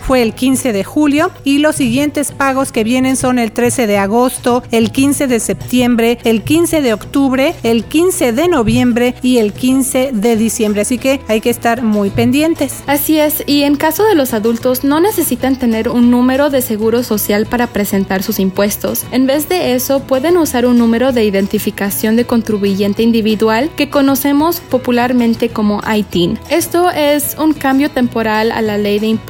fue 0.07 0.23
el 0.23 0.35
15 0.35 0.73
de 0.73 0.85
julio 0.85 1.31
y 1.45 1.59
los 1.59 1.77
siguientes 1.77 2.33
pagos 2.33 2.73
que 2.73 2.85
vienen 2.85 3.17
son 3.17 3.39
el 3.39 3.53
13 3.53 3.87
de 3.87 3.99
agosto, 3.99 4.63
el 4.71 4.91
15 4.91 5.27
de 5.27 5.41
septiembre, 5.41 6.19
el 6.25 6.43
15 6.43 6.81
de 6.81 6.93
octubre, 6.95 7.55
el 7.63 7.85
15 7.85 8.33
de 8.33 8.49
noviembre 8.49 9.15
y 9.23 9.39
el 9.39 9.53
15 9.53 10.11
de 10.13 10.37
diciembre. 10.37 10.83
Así 10.83 10.97
que 10.97 11.21
hay 11.29 11.41
que 11.41 11.51
estar 11.51 11.83
muy 11.83 12.11
pendientes. 12.11 12.83
Así 12.87 13.19
es, 13.19 13.45
y 13.47 13.63
en 13.63 13.77
caso 13.77 14.05
de 14.07 14.15
los 14.15 14.33
adultos 14.33 14.85
no 14.85 15.01
necesitan 15.01 15.57
tener 15.57 15.89
un 15.89 16.11
número 16.11 16.49
de 16.49 16.63
seguro 16.63 17.03
social 17.03 17.47
para 17.47 17.67
presentar 17.67 18.23
sus 18.23 18.39
impuestos. 18.39 19.05
En 19.11 19.27
vez 19.27 19.49
de 19.49 19.75
eso, 19.75 20.01
pueden 20.01 20.37
usar 20.37 20.67
un 20.67 20.79
número 20.79 21.13
de 21.13 21.25
identificación 21.25 22.17
de 22.17 22.25
contribuyente 22.25 23.03
individual 23.03 23.71
que 23.77 23.91
conocemos 23.91 24.61
popularmente 24.61 25.51
como 25.51 25.83
ITIN. 25.85 26.39
Esto 26.49 26.91
es 26.91 27.37
un 27.39 27.53
cambio 27.53 27.91
temporal 27.91 28.51
a 28.53 28.63
la 28.63 28.79
ley 28.79 28.99
de 28.99 29.09
impuestos 29.09 29.22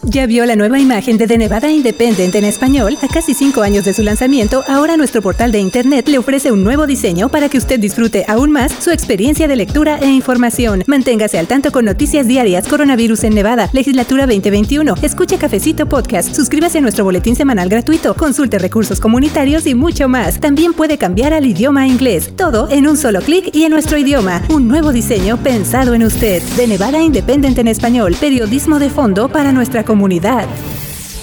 ¿Ya 0.09 0.25
vio 0.25 0.45
la 0.45 0.55
nueva 0.55 0.79
imagen 0.79 1.17
de 1.17 1.27
The 1.27 1.37
Nevada 1.37 1.69
Independent 1.69 2.33
en 2.33 2.45
español? 2.45 2.97
A 3.01 3.09
casi 3.09 3.33
cinco 3.33 3.61
años 3.61 3.83
de 3.83 3.93
su 3.93 4.03
lanzamiento, 4.03 4.63
ahora 4.65 4.95
nuestro 4.95 5.21
portal 5.21 5.51
de 5.51 5.59
internet 5.59 6.07
le 6.07 6.17
ofrece 6.17 6.49
un 6.49 6.63
nuevo 6.63 6.87
diseño 6.87 7.27
para 7.27 7.49
que 7.49 7.57
usted 7.57 7.77
disfrute 7.77 8.23
aún 8.29 8.49
más 8.49 8.71
su 8.79 8.91
experiencia 8.91 9.49
de 9.49 9.57
lectura 9.57 9.97
e 9.97 10.07
información. 10.07 10.81
Manténgase 10.87 11.37
al 11.37 11.47
tanto 11.47 11.73
con 11.73 11.83
noticias 11.83 12.25
diarias, 12.25 12.69
coronavirus 12.69 13.25
en 13.25 13.35
Nevada, 13.35 13.69
legislatura 13.73 14.25
2021. 14.27 14.95
Escuche 15.01 15.37
Cafecito 15.37 15.89
Podcast, 15.89 16.33
suscríbase 16.33 16.77
a 16.77 16.81
nuestro 16.81 17.03
boletín 17.03 17.35
semanal 17.35 17.67
gratuito, 17.67 18.13
consulte 18.13 18.59
recursos 18.59 19.01
comunitarios 19.01 19.67
y 19.67 19.75
mucho 19.75 20.07
más. 20.07 20.39
También 20.39 20.71
puede 20.71 20.97
cambiar 20.97 21.33
al 21.33 21.45
idioma 21.45 21.85
inglés. 21.85 22.31
Todo 22.37 22.69
en 22.71 22.87
un 22.87 22.95
solo 22.95 23.19
clic 23.19 23.53
y 23.53 23.65
en 23.65 23.71
nuestro 23.71 23.97
idioma. 23.97 24.41
Un 24.47 24.69
nuevo 24.69 24.93
diseño 24.93 25.35
pensado 25.35 25.93
en 25.93 26.03
usted. 26.03 26.41
De 26.55 26.65
Nevada 26.65 27.01
Independent 27.01 27.57
en 27.57 27.67
español, 27.67 28.15
periodismo 28.17 28.79
de 28.79 28.89
fondo 28.89 29.27
para 29.27 29.51
nuestra 29.51 29.83
comunidad 29.83 29.96
comunidad. 29.97 30.47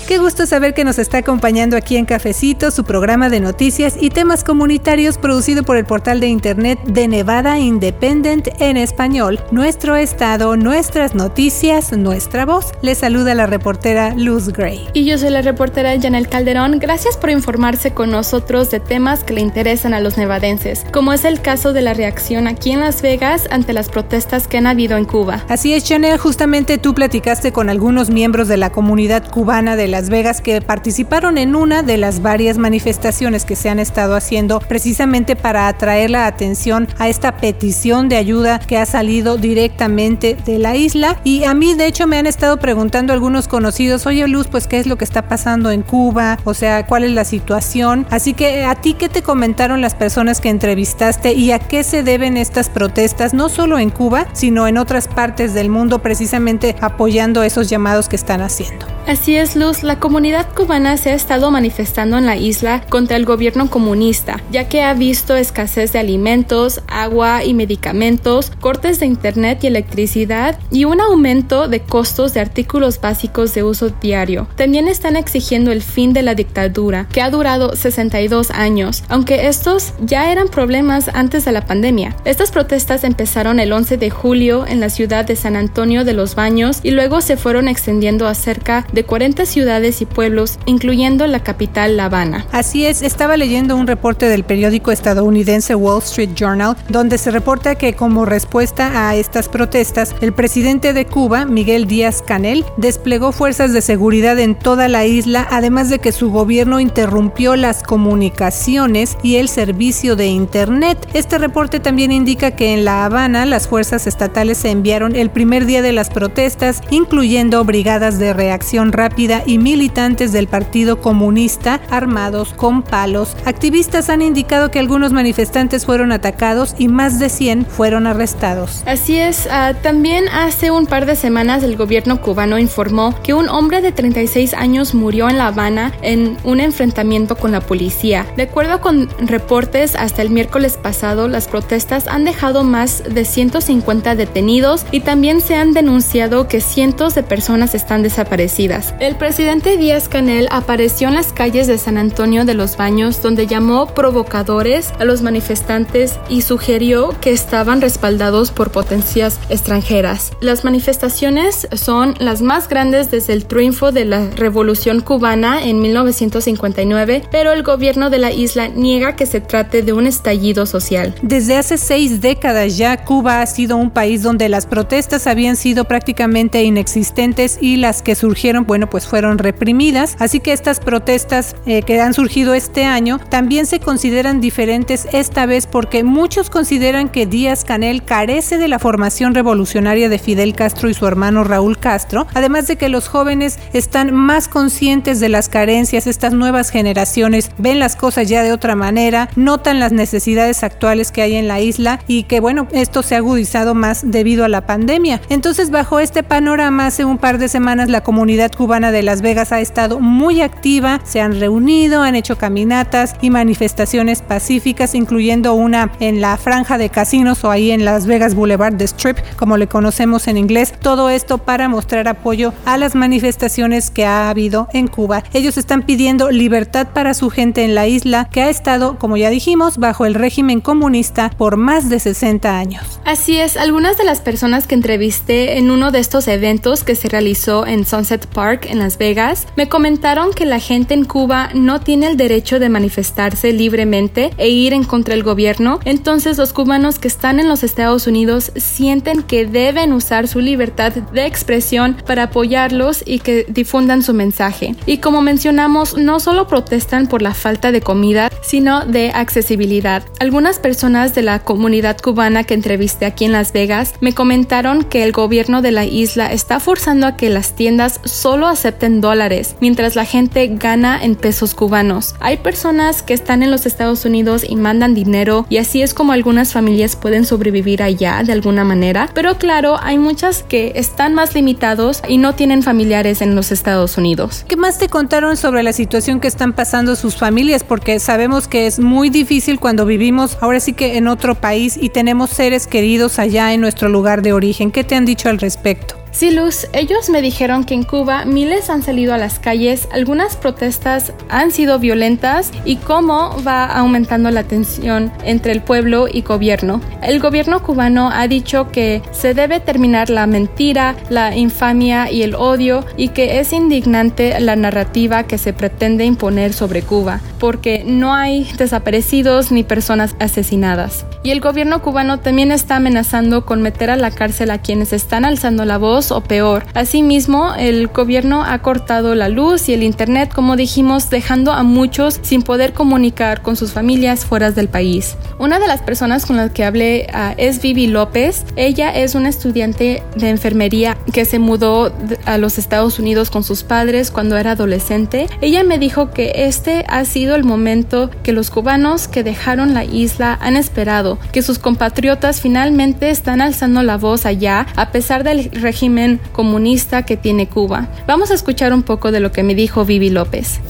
Qué 0.06 0.18
gusto 0.18 0.44
saber 0.44 0.74
que 0.74 0.84
nos 0.84 0.98
está 0.98 1.18
acompañando 1.18 1.78
aquí 1.78 1.96
en 1.96 2.04
Cafecito, 2.04 2.70
su 2.70 2.84
programa 2.84 3.30
de 3.30 3.40
noticias 3.40 3.96
y 3.98 4.10
temas 4.10 4.44
comunitarios 4.44 5.16
producido 5.16 5.62
por 5.62 5.78
el 5.78 5.86
portal 5.86 6.20
de 6.20 6.26
internet 6.26 6.78
de 6.84 7.08
Nevada 7.08 7.58
Independent 7.58 8.48
en 8.60 8.76
español. 8.76 9.40
Nuestro 9.50 9.96
estado, 9.96 10.58
nuestras 10.58 11.14
noticias, 11.14 11.92
nuestra 11.92 12.44
voz. 12.44 12.72
Le 12.82 12.94
saluda 12.94 13.34
la 13.34 13.46
reportera 13.46 14.14
Luz 14.14 14.48
Gray. 14.48 14.86
Y 14.92 15.06
yo 15.06 15.16
soy 15.16 15.30
la 15.30 15.40
reportera 15.40 15.98
Janel 15.98 16.28
Calderón. 16.28 16.80
Gracias 16.80 17.16
por 17.16 17.30
informarse 17.30 17.92
con 17.92 18.10
nosotros 18.10 18.70
de 18.70 18.80
temas 18.80 19.24
que 19.24 19.32
le 19.32 19.40
interesan 19.40 19.94
a 19.94 20.00
los 20.00 20.18
nevadenses, 20.18 20.84
como 20.92 21.14
es 21.14 21.24
el 21.24 21.40
caso 21.40 21.72
de 21.72 21.80
la 21.80 21.94
reacción 21.94 22.46
aquí 22.46 22.72
en 22.72 22.80
Las 22.80 23.00
Vegas 23.00 23.48
ante 23.50 23.72
las 23.72 23.88
protestas 23.88 24.48
que 24.48 24.58
han 24.58 24.66
habido 24.66 24.98
en 24.98 25.06
Cuba. 25.06 25.46
Así 25.48 25.72
es, 25.72 25.88
Janel, 25.88 26.18
justamente 26.18 26.76
tú 26.76 26.92
platicaste 26.92 27.52
con 27.52 27.70
algunos 27.70 28.10
miembros 28.10 28.48
de 28.48 28.58
la 28.58 28.68
comunidad 28.68 29.30
cubana 29.30 29.76
de 29.76 29.93
las 29.94 30.10
Vegas 30.10 30.40
que 30.40 30.60
participaron 30.60 31.38
en 31.38 31.54
una 31.54 31.84
de 31.84 31.98
las 31.98 32.20
varias 32.20 32.58
manifestaciones 32.58 33.44
que 33.44 33.54
se 33.54 33.68
han 33.68 33.78
estado 33.78 34.16
haciendo 34.16 34.58
precisamente 34.58 35.36
para 35.36 35.68
atraer 35.68 36.10
la 36.10 36.26
atención 36.26 36.88
a 36.98 37.08
esta 37.08 37.36
petición 37.36 38.08
de 38.08 38.16
ayuda 38.16 38.58
que 38.58 38.76
ha 38.76 38.86
salido 38.86 39.36
directamente 39.36 40.36
de 40.44 40.58
la 40.58 40.74
isla. 40.74 41.20
Y 41.22 41.44
a 41.44 41.54
mí 41.54 41.74
de 41.74 41.86
hecho 41.86 42.08
me 42.08 42.18
han 42.18 42.26
estado 42.26 42.56
preguntando 42.56 43.12
algunos 43.12 43.46
conocidos, 43.46 44.04
oye 44.06 44.26
Luz, 44.26 44.48
pues 44.48 44.66
qué 44.66 44.80
es 44.80 44.88
lo 44.88 44.96
que 44.96 45.04
está 45.04 45.28
pasando 45.28 45.70
en 45.70 45.82
Cuba, 45.82 46.40
o 46.42 46.54
sea, 46.54 46.86
cuál 46.86 47.04
es 47.04 47.12
la 47.12 47.24
situación. 47.24 48.04
Así 48.10 48.34
que 48.34 48.64
a 48.64 48.74
ti, 48.74 48.94
¿qué 48.94 49.08
te 49.08 49.22
comentaron 49.22 49.80
las 49.80 49.94
personas 49.94 50.40
que 50.40 50.48
entrevistaste 50.48 51.34
y 51.34 51.52
a 51.52 51.60
qué 51.60 51.84
se 51.84 52.02
deben 52.02 52.36
estas 52.36 52.68
protestas, 52.68 53.32
no 53.32 53.48
solo 53.48 53.78
en 53.78 53.90
Cuba, 53.90 54.26
sino 54.32 54.66
en 54.66 54.76
otras 54.76 55.06
partes 55.06 55.54
del 55.54 55.68
mundo, 55.68 56.00
precisamente 56.00 56.74
apoyando 56.80 57.44
esos 57.44 57.70
llamados 57.70 58.08
que 58.08 58.16
están 58.16 58.40
haciendo? 58.40 58.86
Así 59.06 59.36
es, 59.36 59.54
Luz 59.54 59.83
la 59.84 60.00
comunidad 60.00 60.48
cubana 60.54 60.96
se 60.96 61.10
ha 61.10 61.14
estado 61.14 61.50
manifestando 61.50 62.16
en 62.16 62.26
la 62.26 62.36
isla 62.36 62.82
contra 62.88 63.16
el 63.16 63.24
gobierno 63.24 63.68
comunista, 63.68 64.40
ya 64.50 64.68
que 64.68 64.82
ha 64.82 64.94
visto 64.94 65.36
escasez 65.36 65.92
de 65.92 65.98
alimentos, 65.98 66.80
agua 66.88 67.44
y 67.44 67.54
medicamentos, 67.54 68.50
cortes 68.60 68.98
de 69.00 69.06
internet 69.06 69.62
y 69.62 69.66
electricidad 69.66 70.58
y 70.70 70.86
un 70.86 71.00
aumento 71.00 71.68
de 71.68 71.80
costos 71.80 72.34
de 72.34 72.40
artículos 72.40 73.00
básicos 73.00 73.54
de 73.54 73.62
uso 73.62 73.90
diario. 73.90 74.48
También 74.56 74.88
están 74.88 75.16
exigiendo 75.16 75.70
el 75.70 75.82
fin 75.82 76.12
de 76.12 76.22
la 76.22 76.34
dictadura, 76.34 77.06
que 77.12 77.20
ha 77.20 77.30
durado 77.30 77.76
62 77.76 78.50
años, 78.50 79.04
aunque 79.08 79.48
estos 79.48 79.92
ya 80.00 80.32
eran 80.32 80.48
problemas 80.48 81.08
antes 81.12 81.44
de 81.44 81.52
la 81.52 81.66
pandemia. 81.66 82.16
Estas 82.24 82.50
protestas 82.50 83.04
empezaron 83.04 83.60
el 83.60 83.72
11 83.72 83.98
de 83.98 84.10
julio 84.10 84.66
en 84.66 84.80
la 84.80 84.88
ciudad 84.88 85.24
de 85.24 85.36
San 85.36 85.56
Antonio 85.56 86.04
de 86.04 86.14
los 86.14 86.34
Baños 86.34 86.80
y 86.82 86.90
luego 86.92 87.20
se 87.20 87.36
fueron 87.36 87.68
extendiendo 87.68 88.26
a 88.26 88.34
cerca 88.34 88.86
de 88.92 89.04
40 89.04 89.44
ciudades 89.44 89.73
y 89.82 90.06
pueblos, 90.06 90.58
incluyendo 90.66 91.26
la 91.26 91.40
capital 91.42 91.96
La 91.96 92.04
Habana. 92.04 92.46
Así 92.52 92.86
es, 92.86 93.02
estaba 93.02 93.36
leyendo 93.36 93.76
un 93.76 93.88
reporte 93.88 94.28
del 94.28 94.44
periódico 94.44 94.92
estadounidense 94.92 95.74
Wall 95.74 96.02
Street 96.02 96.30
Journal, 96.36 96.76
donde 96.88 97.18
se 97.18 97.32
reporta 97.32 97.74
que 97.74 97.94
como 97.94 98.24
respuesta 98.24 99.08
a 99.08 99.16
estas 99.16 99.48
protestas, 99.48 100.14
el 100.20 100.32
presidente 100.32 100.92
de 100.92 101.06
Cuba, 101.06 101.44
Miguel 101.44 101.86
Díaz 101.86 102.22
Canel, 102.22 102.64
desplegó 102.76 103.32
fuerzas 103.32 103.72
de 103.72 103.82
seguridad 103.82 104.38
en 104.38 104.54
toda 104.54 104.86
la 104.86 105.06
isla, 105.06 105.46
además 105.50 105.90
de 105.90 105.98
que 105.98 106.12
su 106.12 106.30
gobierno 106.30 106.78
interrumpió 106.78 107.56
las 107.56 107.82
comunicaciones 107.82 109.18
y 109.22 109.36
el 109.36 109.48
servicio 109.48 110.14
de 110.14 110.26
Internet. 110.26 111.08
Este 111.14 111.38
reporte 111.38 111.80
también 111.80 112.12
indica 112.12 112.52
que 112.52 112.72
en 112.72 112.84
La 112.84 113.04
Habana 113.04 113.44
las 113.44 113.66
fuerzas 113.66 114.06
estatales 114.06 114.58
se 114.58 114.70
enviaron 114.70 115.16
el 115.16 115.30
primer 115.30 115.66
día 115.66 115.82
de 115.82 115.92
las 115.92 116.10
protestas, 116.10 116.80
incluyendo 116.90 117.64
brigadas 117.64 118.18
de 118.18 118.32
reacción 118.32 118.92
rápida 118.92 119.42
y 119.46 119.58
militantes 119.64 120.30
del 120.30 120.46
Partido 120.46 121.00
Comunista 121.00 121.80
armados 121.88 122.52
con 122.52 122.82
palos. 122.82 123.34
Activistas 123.46 124.10
han 124.10 124.20
indicado 124.20 124.70
que 124.70 124.78
algunos 124.78 125.14
manifestantes 125.14 125.86
fueron 125.86 126.12
atacados 126.12 126.74
y 126.76 126.88
más 126.88 127.18
de 127.18 127.30
100 127.30 127.64
fueron 127.64 128.06
arrestados. 128.06 128.82
Así 128.84 129.18
es, 129.18 129.48
ah, 129.50 129.72
también 129.82 130.28
hace 130.28 130.70
un 130.70 130.84
par 130.84 131.06
de 131.06 131.16
semanas 131.16 131.62
el 131.62 131.78
gobierno 131.78 132.20
cubano 132.20 132.58
informó 132.58 133.14
que 133.22 133.32
un 133.32 133.48
hombre 133.48 133.80
de 133.80 133.90
36 133.90 134.52
años 134.52 134.94
murió 134.94 135.30
en 135.30 135.38
La 135.38 135.46
Habana 135.46 135.94
en 136.02 136.36
un 136.44 136.60
enfrentamiento 136.60 137.34
con 137.36 137.50
la 137.50 137.62
policía. 137.62 138.26
De 138.36 138.42
acuerdo 138.42 138.82
con 138.82 139.08
reportes, 139.18 139.96
hasta 139.96 140.20
el 140.20 140.28
miércoles 140.28 140.76
pasado 140.76 141.26
las 141.26 141.48
protestas 141.48 142.06
han 142.06 142.26
dejado 142.26 142.64
más 142.64 143.02
de 143.02 143.24
150 143.24 144.14
detenidos 144.14 144.84
y 144.90 145.00
también 145.00 145.40
se 145.40 145.56
han 145.56 145.72
denunciado 145.72 146.48
que 146.48 146.60
cientos 146.60 147.14
de 147.14 147.22
personas 147.22 147.74
están 147.74 148.02
desaparecidas. 148.02 148.94
El 149.00 149.16
presidente 149.16 149.53
presidente 149.54 149.84
Díaz 149.84 150.08
Canel 150.08 150.48
apareció 150.50 151.06
en 151.06 151.14
las 151.14 151.32
calles 151.32 151.68
de 151.68 151.78
San 151.78 151.96
Antonio 151.96 152.44
de 152.44 152.54
los 152.54 152.76
Baños 152.76 153.22
donde 153.22 153.46
llamó 153.46 153.86
provocadores 153.86 154.92
a 154.98 155.04
los 155.04 155.22
manifestantes 155.22 156.18
y 156.28 156.42
sugirió 156.42 157.14
que 157.20 157.30
estaban 157.30 157.80
respaldados 157.80 158.50
por 158.50 158.72
potencias 158.72 159.38
extranjeras. 159.50 160.32
Las 160.40 160.64
manifestaciones 160.64 161.68
son 161.72 162.14
las 162.18 162.42
más 162.42 162.68
grandes 162.68 163.12
desde 163.12 163.32
el 163.32 163.44
triunfo 163.44 163.92
de 163.92 164.04
la 164.06 164.28
Revolución 164.30 165.00
cubana 165.00 165.64
en 165.64 165.80
1959, 165.80 167.22
pero 167.30 167.52
el 167.52 167.62
gobierno 167.62 168.10
de 168.10 168.18
la 168.18 168.32
isla 168.32 168.66
niega 168.66 169.14
que 169.14 169.26
se 169.26 169.40
trate 169.40 169.82
de 169.82 169.92
un 169.92 170.08
estallido 170.08 170.66
social. 170.66 171.14
Desde 171.22 171.56
hace 171.56 171.78
seis 171.78 172.20
décadas 172.20 172.76
ya 172.76 173.04
Cuba 173.04 173.40
ha 173.40 173.46
sido 173.46 173.76
un 173.76 173.90
país 173.90 174.22
donde 174.22 174.48
las 174.48 174.66
protestas 174.66 175.28
habían 175.28 175.54
sido 175.54 175.84
prácticamente 175.84 176.64
inexistentes 176.64 177.56
y 177.60 177.76
las 177.76 178.02
que 178.02 178.16
surgieron, 178.16 178.64
bueno, 178.66 178.90
pues 178.90 179.06
fueron 179.06 179.43
reprimidas, 179.44 180.16
así 180.18 180.40
que 180.40 180.52
estas 180.52 180.80
protestas 180.80 181.54
eh, 181.66 181.82
que 181.82 182.00
han 182.00 182.14
surgido 182.14 182.54
este 182.54 182.84
año 182.84 183.20
también 183.28 183.66
se 183.66 183.78
consideran 183.78 184.40
diferentes 184.40 185.06
esta 185.12 185.46
vez 185.46 185.68
porque 185.68 186.02
muchos 186.02 186.50
consideran 186.50 187.08
que 187.08 187.26
Díaz 187.26 187.64
Canel 187.64 188.02
carece 188.02 188.58
de 188.58 188.66
la 188.66 188.80
formación 188.80 189.34
revolucionaria 189.34 190.08
de 190.08 190.18
Fidel 190.18 190.54
Castro 190.54 190.88
y 190.88 190.94
su 190.94 191.06
hermano 191.06 191.44
Raúl 191.44 191.78
Castro, 191.78 192.26
además 192.34 192.66
de 192.66 192.74
que 192.76 192.88
los 192.88 193.06
jóvenes 193.06 193.60
están 193.72 194.12
más 194.12 194.48
conscientes 194.48 195.20
de 195.20 195.28
las 195.28 195.48
carencias, 195.48 196.06
estas 196.06 196.32
nuevas 196.32 196.70
generaciones 196.70 197.50
ven 197.58 197.78
las 197.78 197.94
cosas 197.94 198.28
ya 198.28 198.42
de 198.42 198.52
otra 198.52 198.74
manera, 198.74 199.28
notan 199.36 199.78
las 199.78 199.92
necesidades 199.92 200.64
actuales 200.64 201.12
que 201.12 201.22
hay 201.22 201.36
en 201.36 201.48
la 201.48 201.60
isla 201.60 202.00
y 202.06 202.24
que 202.24 202.40
bueno, 202.40 202.66
esto 202.72 203.02
se 203.02 203.14
ha 203.14 203.18
agudizado 203.18 203.74
más 203.74 204.10
debido 204.10 204.44
a 204.44 204.48
la 204.48 204.66
pandemia. 204.66 205.20
Entonces, 205.28 205.70
bajo 205.70 206.00
este 206.00 206.22
panorama, 206.22 206.86
hace 206.86 207.04
un 207.04 207.18
par 207.18 207.38
de 207.38 207.48
semanas 207.48 207.88
la 207.88 208.02
comunidad 208.02 208.50
cubana 208.52 208.90
de 208.90 209.02
Las 209.02 209.20
Vegas 209.20 209.33
ha 209.34 209.60
estado 209.60 210.00
muy 210.00 210.40
activa, 210.40 211.00
se 211.04 211.20
han 211.20 211.38
reunido, 211.38 212.02
han 212.02 212.14
hecho 212.14 212.38
caminatas 212.38 213.16
y 213.20 213.30
manifestaciones 213.30 214.22
pacíficas, 214.22 214.94
incluyendo 214.94 215.54
una 215.54 215.90
en 216.00 216.20
la 216.20 216.36
franja 216.36 216.78
de 216.78 216.88
casinos 216.88 217.44
o 217.44 217.50
ahí 217.50 217.70
en 217.70 217.84
Las 217.84 218.06
Vegas 218.06 218.34
Boulevard 218.34 218.74
de 218.74 218.84
Strip, 218.84 219.18
como 219.36 219.56
le 219.56 219.66
conocemos 219.66 220.28
en 220.28 220.36
inglés. 220.36 220.72
Todo 220.80 221.10
esto 221.10 221.38
para 221.38 221.68
mostrar 221.68 222.08
apoyo 222.08 222.54
a 222.64 222.78
las 222.78 222.94
manifestaciones 222.94 223.90
que 223.90 224.06
ha 224.06 224.30
habido 224.30 224.68
en 224.72 224.86
Cuba. 224.86 225.24
Ellos 225.32 225.58
están 225.58 225.82
pidiendo 225.82 226.30
libertad 226.30 226.88
para 226.94 227.14
su 227.14 227.30
gente 227.30 227.64
en 227.64 227.74
la 227.74 227.86
isla 227.86 228.28
que 228.30 228.42
ha 228.42 228.50
estado, 228.50 228.98
como 228.98 229.16
ya 229.16 229.30
dijimos, 229.30 229.78
bajo 229.78 230.06
el 230.06 230.14
régimen 230.14 230.60
comunista 230.60 231.30
por 231.36 231.56
más 231.56 231.88
de 231.88 231.98
60 231.98 232.56
años. 232.56 233.00
Así 233.04 233.38
es, 233.38 233.56
algunas 233.56 233.98
de 233.98 234.04
las 234.04 234.20
personas 234.20 234.66
que 234.66 234.74
entrevisté 234.74 235.58
en 235.58 235.70
uno 235.70 235.90
de 235.90 235.98
estos 235.98 236.28
eventos 236.28 236.84
que 236.84 236.94
se 236.94 237.08
realizó 237.08 237.66
en 237.66 237.84
Sunset 237.84 238.26
Park 238.26 238.66
en 238.68 238.78
Las 238.78 238.98
Vegas 238.98 239.23
me 239.56 239.68
comentaron 239.68 240.32
que 240.32 240.44
la 240.44 240.58
gente 240.58 240.94
en 240.94 241.04
Cuba 241.04 241.48
no 241.54 241.80
tiene 241.80 242.06
el 242.08 242.16
derecho 242.16 242.58
de 242.58 242.68
manifestarse 242.68 243.52
libremente 243.52 244.32
e 244.36 244.48
ir 244.48 244.72
en 244.72 244.84
contra 244.84 245.14
del 245.14 245.22
gobierno, 245.22 245.80
entonces 245.84 246.36
los 246.36 246.52
cubanos 246.52 246.98
que 246.98 247.08
están 247.08 247.40
en 247.40 247.48
los 247.48 247.62
Estados 247.62 248.06
Unidos 248.06 248.52
sienten 248.56 249.22
que 249.22 249.46
deben 249.46 249.92
usar 249.92 250.28
su 250.28 250.40
libertad 250.40 250.92
de 250.92 251.26
expresión 251.26 251.96
para 252.06 252.24
apoyarlos 252.24 253.02
y 253.06 253.20
que 253.20 253.46
difundan 253.48 254.02
su 254.02 254.12
mensaje. 254.12 254.74
Y 254.86 254.98
como 254.98 255.22
mencionamos, 255.22 255.96
no 255.96 256.20
solo 256.20 256.46
protestan 256.46 257.06
por 257.06 257.22
la 257.22 257.34
falta 257.34 257.72
de 257.72 257.80
comida, 257.80 258.30
sino 258.42 258.84
de 258.84 259.10
accesibilidad. 259.10 260.04
Algunas 260.20 260.58
personas 260.58 261.14
de 261.14 261.22
la 261.22 261.38
comunidad 261.38 261.98
cubana 261.98 262.44
que 262.44 262.54
entrevisté 262.54 263.06
aquí 263.06 263.24
en 263.24 263.32
Las 263.32 263.52
Vegas 263.52 263.94
me 264.00 264.12
comentaron 264.12 264.84
que 264.84 265.02
el 265.02 265.12
gobierno 265.12 265.62
de 265.62 265.72
la 265.72 265.84
isla 265.84 266.32
está 266.32 266.60
forzando 266.60 267.06
a 267.06 267.16
que 267.16 267.30
las 267.30 267.54
tiendas 267.54 268.00
solo 268.04 268.46
acepten 268.46 269.00
dólares, 269.04 269.56
mientras 269.60 269.96
la 269.96 270.06
gente 270.06 270.50
gana 270.50 270.98
en 271.04 271.14
pesos 271.14 271.54
cubanos. 271.54 272.14
Hay 272.20 272.38
personas 272.38 273.02
que 273.02 273.12
están 273.12 273.42
en 273.42 273.50
los 273.50 273.66
Estados 273.66 274.06
Unidos 274.06 274.46
y 274.48 274.56
mandan 274.56 274.94
dinero 274.94 275.44
y 275.50 275.58
así 275.58 275.82
es 275.82 275.92
como 275.92 276.12
algunas 276.12 276.54
familias 276.54 276.96
pueden 276.96 277.26
sobrevivir 277.26 277.82
allá 277.82 278.22
de 278.24 278.32
alguna 278.32 278.64
manera, 278.64 279.10
pero 279.12 279.36
claro, 279.36 279.76
hay 279.82 279.98
muchas 279.98 280.42
que 280.42 280.72
están 280.76 281.14
más 281.14 281.34
limitados 281.34 282.00
y 282.08 282.16
no 282.16 282.34
tienen 282.34 282.62
familiares 282.62 283.20
en 283.20 283.34
los 283.34 283.52
Estados 283.52 283.98
Unidos. 283.98 284.46
¿Qué 284.48 284.56
más 284.56 284.78
te 284.78 284.88
contaron 284.88 285.36
sobre 285.36 285.62
la 285.62 285.74
situación 285.74 286.18
que 286.18 286.28
están 286.28 286.54
pasando 286.54 286.96
sus 286.96 287.16
familias? 287.16 287.62
Porque 287.62 288.00
sabemos 288.00 288.48
que 288.48 288.66
es 288.66 288.78
muy 288.78 289.10
difícil 289.10 289.60
cuando 289.60 289.84
vivimos 289.84 290.38
ahora 290.40 290.60
sí 290.60 290.72
que 290.72 290.96
en 290.96 291.08
otro 291.08 291.34
país 291.34 291.76
y 291.78 291.90
tenemos 291.90 292.30
seres 292.30 292.66
queridos 292.66 293.18
allá 293.18 293.52
en 293.52 293.60
nuestro 293.60 293.90
lugar 293.90 294.22
de 294.22 294.32
origen. 294.32 294.70
¿Qué 294.70 294.82
te 294.82 294.94
han 294.94 295.04
dicho 295.04 295.28
al 295.28 295.38
respecto? 295.38 296.03
Sí, 296.14 296.30
Luz, 296.30 296.68
ellos 296.72 297.10
me 297.10 297.22
dijeron 297.22 297.64
que 297.64 297.74
en 297.74 297.82
Cuba 297.82 298.24
miles 298.24 298.70
han 298.70 298.84
salido 298.84 299.14
a 299.14 299.18
las 299.18 299.40
calles, 299.40 299.88
algunas 299.90 300.36
protestas 300.36 301.12
han 301.28 301.50
sido 301.50 301.80
violentas 301.80 302.52
y 302.64 302.76
cómo 302.76 303.34
va 303.44 303.64
aumentando 303.66 304.30
la 304.30 304.44
tensión 304.44 305.10
entre 305.24 305.50
el 305.50 305.60
pueblo 305.60 306.06
y 306.06 306.22
gobierno. 306.22 306.80
El 307.02 307.18
gobierno 307.18 307.64
cubano 307.64 308.10
ha 308.12 308.28
dicho 308.28 308.70
que 308.70 309.02
se 309.10 309.34
debe 309.34 309.58
terminar 309.58 310.08
la 310.08 310.28
mentira, 310.28 310.94
la 311.08 311.36
infamia 311.36 312.08
y 312.08 312.22
el 312.22 312.36
odio 312.36 312.84
y 312.96 313.08
que 313.08 313.40
es 313.40 313.52
indignante 313.52 314.38
la 314.38 314.54
narrativa 314.54 315.24
que 315.24 315.36
se 315.36 315.52
pretende 315.52 316.04
imponer 316.04 316.52
sobre 316.52 316.82
Cuba, 316.82 317.22
porque 317.40 317.82
no 317.84 318.14
hay 318.14 318.44
desaparecidos 318.56 319.50
ni 319.50 319.64
personas 319.64 320.14
asesinadas. 320.20 321.06
Y 321.24 321.32
el 321.32 321.40
gobierno 321.40 321.82
cubano 321.82 322.20
también 322.20 322.52
está 322.52 322.76
amenazando 322.76 323.44
con 323.44 323.62
meter 323.62 323.90
a 323.90 323.96
la 323.96 324.12
cárcel 324.12 324.52
a 324.52 324.58
quienes 324.58 324.92
están 324.92 325.24
alzando 325.24 325.64
la 325.64 325.76
voz 325.78 326.03
o 326.10 326.20
peor. 326.20 326.64
Asimismo, 326.74 327.54
el 327.54 327.88
gobierno 327.88 328.44
ha 328.44 328.58
cortado 328.60 329.14
la 329.14 329.28
luz 329.28 329.68
y 329.68 329.74
el 329.74 329.82
internet, 329.82 330.32
como 330.34 330.56
dijimos, 330.56 331.10
dejando 331.10 331.52
a 331.52 331.62
muchos 331.62 332.20
sin 332.22 332.42
poder 332.42 332.72
comunicar 332.72 333.42
con 333.42 333.56
sus 333.56 333.72
familias 333.72 334.24
fuera 334.24 334.50
del 334.50 334.68
país. 334.68 335.16
Una 335.38 335.58
de 335.58 335.66
las 335.66 335.82
personas 335.82 336.26
con 336.26 336.36
las 336.36 336.50
que 336.52 336.64
hablé 336.64 337.06
ah, 337.12 337.34
es 337.36 337.60
Vivi 337.60 337.86
López. 337.86 338.44
Ella 338.56 338.90
es 338.90 339.14
una 339.14 339.28
estudiante 339.28 340.02
de 340.16 340.28
enfermería 340.28 340.96
que 341.12 341.24
se 341.24 341.38
mudó 341.38 341.92
a 342.24 342.38
los 342.38 342.58
Estados 342.58 342.98
Unidos 342.98 343.30
con 343.30 343.44
sus 343.44 343.62
padres 343.62 344.10
cuando 344.10 344.36
era 344.36 344.52
adolescente. 344.52 345.26
Ella 345.40 345.64
me 345.64 345.78
dijo 345.78 346.10
que 346.10 346.32
este 346.46 346.84
ha 346.88 347.04
sido 347.04 347.34
el 347.34 347.44
momento 347.44 348.10
que 348.22 348.32
los 348.32 348.50
cubanos 348.50 349.08
que 349.08 349.22
dejaron 349.22 349.74
la 349.74 349.84
isla 349.84 350.38
han 350.40 350.56
esperado, 350.56 351.18
que 351.32 351.42
sus 351.42 351.58
compatriotas 351.58 352.40
finalmente 352.40 353.10
están 353.10 353.40
alzando 353.40 353.82
la 353.82 353.96
voz 353.96 354.26
allá 354.26 354.66
a 354.76 354.90
pesar 354.90 355.24
del 355.24 355.50
régimen 355.52 355.93
comunista 356.32 357.02
que 357.02 357.16
tiene 357.16 357.46
Cuba. 357.46 357.88
Vamos 358.06 358.30
a 358.30 358.34
escuchar 358.34 358.72
un 358.72 358.82
poco 358.82 359.12
de 359.12 359.20
lo 359.20 359.32
que 359.32 359.42
me 359.42 359.54
dijo 359.54 359.84
Vivi 359.84 360.10
López. 360.10 360.60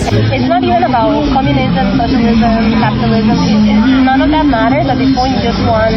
It's 0.00 0.48
not 0.48 0.62
even 0.62 0.84
about 0.84 1.28
communism, 1.32 1.98
socialism, 1.98 2.80
capitalism. 2.80 4.04
none 4.04 4.22
of 4.22 4.30
that 4.30 4.46
matters. 4.46 4.86
At 4.88 4.98
this 4.98 5.14
point, 5.14 5.36
you 5.36 5.42
just 5.42 5.60
want 5.66 5.92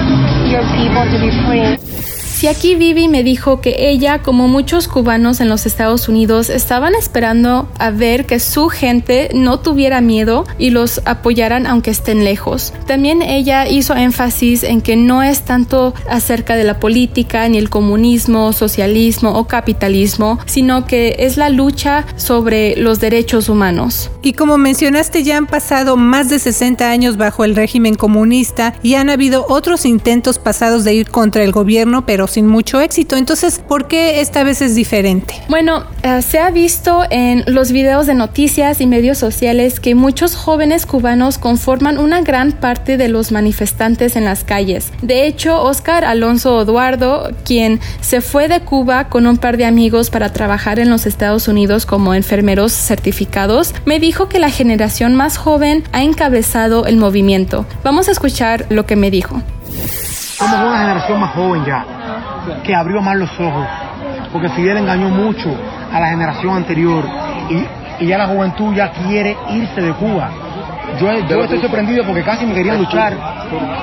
your 0.49 0.63
people 0.75 1.05
to 1.07 1.17
be 1.21 1.31
free. 1.45 2.12
Y 2.43 2.47
aquí 2.47 2.75
Vivi 2.75 3.07
me 3.07 3.23
dijo 3.23 3.61
que 3.61 3.87
ella, 3.89 4.21
como 4.21 4.49
muchos 4.49 4.89
cubanos 4.89 5.39
en 5.39 5.47
los 5.47 5.65
Estados 5.65 6.09
Unidos, 6.09 6.49
estaban 6.49 6.93
esperando 6.93 7.69
a 7.79 7.89
ver 7.89 8.25
que 8.25 8.41
su 8.41 8.67
gente 8.67 9.29
no 9.33 9.61
tuviera 9.61 10.01
miedo 10.01 10.43
y 10.57 10.71
los 10.71 10.99
apoyaran 11.05 11.65
aunque 11.65 11.91
estén 11.91 12.25
lejos. 12.25 12.73
También 12.85 13.21
ella 13.21 13.69
hizo 13.69 13.95
énfasis 13.95 14.63
en 14.63 14.81
que 14.81 14.97
no 14.97 15.23
es 15.23 15.43
tanto 15.43 15.93
acerca 16.09 16.57
de 16.57 16.65
la 16.65 16.81
política, 16.81 17.47
ni 17.47 17.57
el 17.57 17.69
comunismo, 17.69 18.51
socialismo 18.51 19.39
o 19.39 19.47
capitalismo, 19.47 20.37
sino 20.45 20.85
que 20.85 21.15
es 21.19 21.37
la 21.37 21.47
lucha 21.47 22.05
sobre 22.17 22.75
los 22.75 22.99
derechos 22.99 23.47
humanos. 23.47 24.11
Y 24.21 24.33
como 24.33 24.57
mencionaste, 24.57 25.23
ya 25.23 25.37
han 25.37 25.47
pasado 25.47 25.95
más 25.95 26.29
de 26.29 26.39
60 26.39 26.89
años 26.89 27.15
bajo 27.15 27.45
el 27.45 27.55
régimen 27.55 27.95
comunista 27.95 28.73
y 28.83 28.95
han 28.95 29.09
habido 29.09 29.45
otros 29.47 29.85
intentos 29.85 30.39
pasados 30.39 30.83
de 30.83 30.93
ir 30.93 31.09
contra 31.09 31.43
el 31.43 31.53
gobierno, 31.53 32.05
pero 32.05 32.27
sin 32.33 32.47
mucho 32.47 32.81
éxito. 32.81 33.15
Entonces, 33.15 33.59
¿por 33.59 33.87
qué 33.87 34.19
esta 34.19 34.43
vez 34.43 34.61
es 34.61 34.75
diferente? 34.75 35.35
Bueno, 35.47 35.85
eh, 36.01 36.21
se 36.21 36.39
ha 36.39 36.49
visto 36.51 37.03
en 37.09 37.43
los 37.47 37.71
videos 37.71 38.07
de 38.07 38.15
noticias 38.15 38.81
y 38.81 38.87
medios 38.87 39.17
sociales 39.17 39.79
que 39.79 39.95
muchos 39.95 40.35
jóvenes 40.35 40.85
cubanos 40.85 41.37
conforman 41.37 41.97
una 41.97 42.21
gran 42.21 42.51
parte 42.51 42.97
de 42.97 43.07
los 43.07 43.31
manifestantes 43.31 44.15
en 44.15 44.25
las 44.25 44.43
calles. 44.43 44.91
De 45.01 45.27
hecho, 45.27 45.61
Oscar 45.61 46.05
Alonso 46.05 46.61
Eduardo, 46.61 47.31
quien 47.45 47.79
se 48.01 48.21
fue 48.21 48.47
de 48.47 48.61
Cuba 48.61 49.09
con 49.09 49.27
un 49.27 49.37
par 49.37 49.57
de 49.57 49.65
amigos 49.65 50.09
para 50.09 50.33
trabajar 50.33 50.79
en 50.79 50.89
los 50.89 51.05
Estados 51.05 51.47
Unidos 51.47 51.85
como 51.85 52.13
enfermeros 52.13 52.73
certificados, 52.73 53.73
me 53.85 53.99
dijo 53.99 54.27
que 54.27 54.39
la 54.39 54.49
generación 54.49 55.15
más 55.15 55.37
joven 55.37 55.83
ha 55.91 56.03
encabezado 56.03 56.87
el 56.87 56.97
movimiento. 56.97 57.65
Vamos 57.83 58.07
a 58.07 58.11
escuchar 58.11 58.65
lo 58.69 58.85
que 58.85 58.95
me 58.95 59.11
dijo. 59.11 59.41
Somos 60.37 60.59
una 60.61 60.79
generación 60.79 61.19
más 61.19 61.31
joven 61.31 61.63
ya 61.65 61.85
que 62.63 62.73
abrió 62.75 63.01
más 63.01 63.15
los 63.15 63.29
ojos, 63.39 63.67
porque 64.31 64.49
Fidel 64.49 64.77
engañó 64.77 65.09
mucho 65.09 65.49
a 65.91 65.99
la 65.99 66.09
generación 66.09 66.57
anterior 66.57 67.05
y, 67.49 68.05
ya 68.05 68.17
la 68.17 68.27
juventud 68.27 68.73
ya 68.73 68.91
quiere 68.91 69.37
irse 69.51 69.79
de 69.79 69.93
Cuba. 69.93 70.29
Yo, 70.99 71.07
yo 71.27 71.43
estoy 71.43 71.61
sorprendido 71.61 72.03
porque 72.03 72.23
casi 72.23 72.45
me 72.45 72.53
querían 72.53 72.79
luchar. 72.79 73.13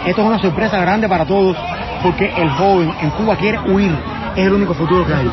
Esto 0.04 0.22
es 0.22 0.28
una 0.28 0.38
sorpresa 0.38 0.78
grande 0.78 1.08
para 1.08 1.24
todos 1.24 1.56
porque 2.02 2.32
el 2.36 2.50
joven 2.50 2.92
en 3.00 3.10
Cuba 3.10 3.36
quiere 3.36 3.58
huir. 3.60 3.96
Es 4.36 4.46
el 4.46 4.52
único 4.52 4.74
futuro 4.74 5.06
que 5.06 5.14
hay. 5.14 5.26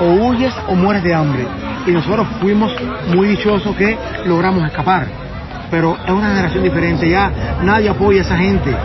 O 0.00 0.26
huyes 0.26 0.52
o 0.68 0.74
mueres 0.74 1.02
de 1.02 1.14
hambre. 1.14 1.46
Y 1.86 1.90
nosotros 1.92 2.26
fuimos 2.40 2.72
muy 3.14 3.28
dichosos 3.28 3.74
que 3.76 3.96
logramos 4.26 4.64
escapar. 4.66 5.06
Pero 5.70 5.96
es 6.04 6.10
una 6.10 6.28
generación 6.28 6.64
diferente. 6.64 7.08
Ya 7.08 7.30
nadie 7.62 7.88
apoya 7.88 8.20
a 8.20 8.24
esa 8.24 8.36
gente. 8.36 8.76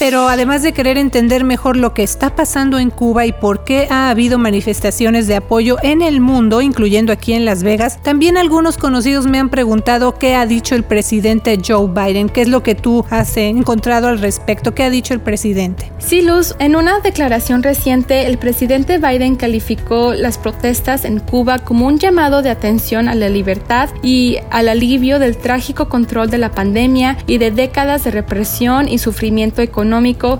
Pero 0.00 0.30
además 0.30 0.62
de 0.62 0.72
querer 0.72 0.96
entender 0.96 1.44
mejor 1.44 1.76
lo 1.76 1.92
que 1.92 2.02
está 2.02 2.34
pasando 2.34 2.78
en 2.78 2.88
Cuba 2.88 3.26
y 3.26 3.32
por 3.32 3.64
qué 3.64 3.86
ha 3.90 4.08
habido 4.08 4.38
manifestaciones 4.38 5.26
de 5.26 5.36
apoyo 5.36 5.76
en 5.82 6.00
el 6.00 6.22
mundo, 6.22 6.62
incluyendo 6.62 7.12
aquí 7.12 7.34
en 7.34 7.44
Las 7.44 7.62
Vegas, 7.62 8.02
también 8.02 8.38
algunos 8.38 8.78
conocidos 8.78 9.26
me 9.26 9.38
han 9.38 9.50
preguntado 9.50 10.14
qué 10.14 10.36
ha 10.36 10.46
dicho 10.46 10.74
el 10.74 10.84
presidente 10.84 11.58
Joe 11.62 11.86
Biden, 11.86 12.30
qué 12.30 12.40
es 12.40 12.48
lo 12.48 12.62
que 12.62 12.74
tú 12.74 13.04
has 13.10 13.36
encontrado 13.36 14.08
al 14.08 14.20
respecto, 14.20 14.74
qué 14.74 14.84
ha 14.84 14.90
dicho 14.90 15.12
el 15.12 15.20
presidente. 15.20 15.92
Sí, 15.98 16.22
Luz, 16.22 16.54
en 16.60 16.76
una 16.76 17.00
declaración 17.00 17.62
reciente, 17.62 18.24
el 18.24 18.38
presidente 18.38 18.96
Biden 18.96 19.36
calificó 19.36 20.14
las 20.14 20.38
protestas 20.38 21.04
en 21.04 21.20
Cuba 21.20 21.58
como 21.58 21.86
un 21.86 21.98
llamado 21.98 22.40
de 22.40 22.48
atención 22.48 23.06
a 23.06 23.14
la 23.14 23.28
libertad 23.28 23.90
y 24.02 24.38
al 24.50 24.70
alivio 24.70 25.18
del 25.18 25.36
trágico 25.36 25.90
control 25.90 26.30
de 26.30 26.38
la 26.38 26.52
pandemia 26.52 27.18
y 27.26 27.36
de 27.36 27.50
décadas 27.50 28.04
de 28.04 28.12
represión 28.12 28.88
y 28.88 28.96
sufrimiento 28.96 29.60
económico 29.60 29.89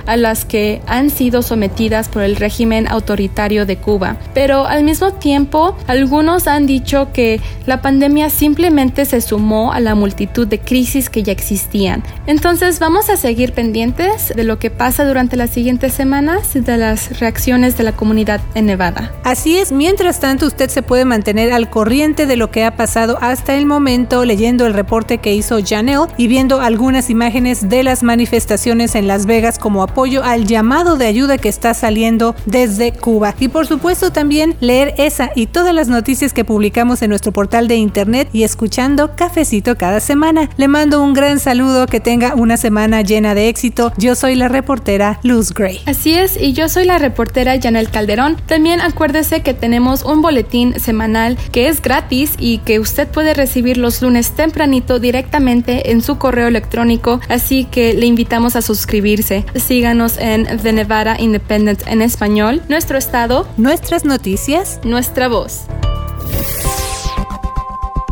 a 0.07 0.17
las 0.17 0.45
que 0.45 0.81
han 0.87 1.11
sido 1.11 1.43
sometidas 1.43 2.09
por 2.09 2.23
el 2.23 2.37
régimen 2.37 2.87
autoritario 2.89 3.67
de 3.67 3.77
Cuba. 3.77 4.17
Pero 4.33 4.67
al 4.67 4.85
mismo 4.85 5.13
tiempo, 5.13 5.77
algunos 5.87 6.47
han 6.47 6.67
dicho 6.67 7.13
que 7.13 7.41
la 7.67 7.83
pandemia 7.83 8.31
simplemente 8.31 9.05
se 9.05 9.21
sumó 9.21 9.73
a 9.73 9.81
la 9.81 9.95
multitud 9.95 10.47
de 10.47 10.59
crisis 10.59 11.11
que 11.11 11.23
ya 11.23 11.33
existían. 11.33 12.03
Entonces 12.27 12.79
vamos 12.79 13.11
a 13.11 13.17
seguir 13.17 13.53
pendientes 13.53 14.33
de 14.35 14.45
lo 14.45 14.59
que 14.59 14.71
pasa 14.71 15.05
durante 15.05 15.37
las 15.37 15.51
siguientes 15.51 15.93
semanas 15.93 16.55
y 16.55 16.61
de 16.61 16.77
las 16.77 17.19
reacciones 17.19 17.77
de 17.77 17.85
la 17.85 17.93
comunidad 17.93 18.41
en 18.55 18.67
Nevada. 18.67 19.13
Así 19.25 19.57
es, 19.57 19.73
mientras 19.73 20.21
tanto 20.21 20.47
usted 20.47 20.71
se 20.71 20.83
puede 20.83 21.05
mantener 21.05 21.53
al 21.53 21.71
corriente 21.71 22.27
de 22.27 22.37
lo 22.37 22.51
que 22.51 22.65
ha 22.65 22.77
pasado 22.77 23.19
hasta 23.21 23.57
el 23.57 23.67
momento 23.67 24.25
leyendo 24.25 24.67
el 24.67 24.75
reporte 24.75 25.19
que 25.19 25.35
hizo 25.35 25.59
Janelle 25.65 26.07
y 26.17 26.29
viendo 26.29 26.61
algunas 26.61 27.11
imágenes 27.11 27.69
de 27.69 27.83
las 27.83 28.03
manifestaciones 28.03 28.95
en 28.95 29.07
Las 29.07 29.27
Vegas 29.27 29.40
como 29.59 29.83
apoyo 29.83 30.23
al 30.23 30.47
llamado 30.47 30.97
de 30.97 31.07
ayuda 31.07 31.39
que 31.39 31.49
está 31.49 31.73
saliendo 31.73 32.35
desde 32.47 32.93
Cuba. 32.93 33.35
Y 33.41 33.49
por 33.49 33.67
supuesto 33.67 34.13
también 34.13 34.55
leer 34.61 34.95
esa 34.99 35.31
y 35.35 35.47
todas 35.47 35.75
las 35.75 35.89
noticias 35.89 36.33
que 36.33 36.45
publicamos 36.45 37.03
en 37.03 37.11
nuestro 37.11 37.33
portal 37.33 37.69
de 37.69 37.77
internet 37.77 38.29
y 38.33 38.43
escuchando 38.43 39.17
Cafecito 39.17 39.77
cada 39.77 40.01
semana. 40.01 40.51
Le 40.57 40.69
mando 40.69 41.03
un 41.03 41.15
gran 41.15 41.41
saludo, 41.41 41.87
que 41.87 42.01
tenga 42.01 42.35
una 42.35 42.57
semana 42.57 43.03
llena 43.03 43.35
de 43.35 43.49
éxito. 43.49 43.93
Yo 43.97 44.15
soy 44.15 44.35
la 44.35 44.49
reportera 44.49 45.19
Luz 45.23 45.55
Gray. 45.55 45.81
Así 45.87 46.15
es, 46.15 46.41
y 46.41 46.53
yo 46.53 46.69
soy 46.69 46.85
la 46.85 46.99
reportera 46.99 47.59
Janelle 47.61 47.91
Calderón. 47.91 48.37
También 48.47 48.81
acuérdese 48.81 49.43
que 49.43 49.55
tenemos 49.55 50.03
un 50.05 50.21
boletín 50.23 50.79
semanal 50.79 51.39
que 51.53 51.69
es 51.69 51.81
gratis 51.81 52.33
y 52.39 52.59
que 52.59 52.79
usted 52.79 53.09
puede 53.09 53.35
recibir 53.35 53.77
los 53.77 54.03
lunes 54.03 54.33
tempranito 54.33 54.99
directamente 54.99 55.93
en 55.93 56.03
su 56.03 56.19
correo 56.19 56.49
electrónico, 56.49 57.21
así 57.29 57.65
que 57.65 57.95
le 57.95 58.07
invitamos 58.07 58.57
a 58.57 58.63
suscribirse. 58.63 59.30
Síganos 59.55 60.19
en 60.19 60.47
The 60.61 60.73
Nevada 60.73 61.17
Independent 61.19 61.87
en 61.87 62.03
español, 62.03 62.63
nuestro 62.69 62.99
estado, 62.99 63.47
nuestras 63.57 64.05
noticias, 64.05 64.81
nuestra 64.85 65.29
voz. 65.29 65.67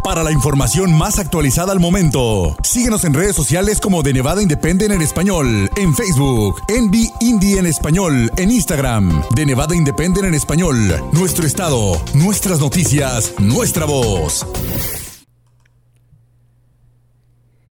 Para 0.08 0.22
la 0.22 0.32
información 0.32 0.96
más 0.96 1.18
actualizada 1.18 1.72
al 1.72 1.80
momento, 1.80 2.56
síguenos 2.62 3.04
en 3.04 3.12
redes 3.12 3.36
sociales 3.36 3.78
como 3.78 4.02
de 4.02 4.14
Nevada 4.14 4.40
Independent 4.40 4.90
en 4.90 5.02
español, 5.02 5.70
en 5.76 5.94
Facebook, 5.94 6.62
Envy 6.68 7.10
Indie 7.20 7.58
en 7.58 7.66
español, 7.66 8.32
en 8.38 8.50
Instagram, 8.50 9.22
de 9.34 9.44
Nevada 9.44 9.76
Independent 9.76 10.28
en 10.28 10.34
español, 10.34 10.76
nuestro 11.12 11.46
estado, 11.46 12.00
nuestras 12.14 12.58
noticias, 12.58 13.34
nuestra 13.38 13.84
voz. 13.84 14.46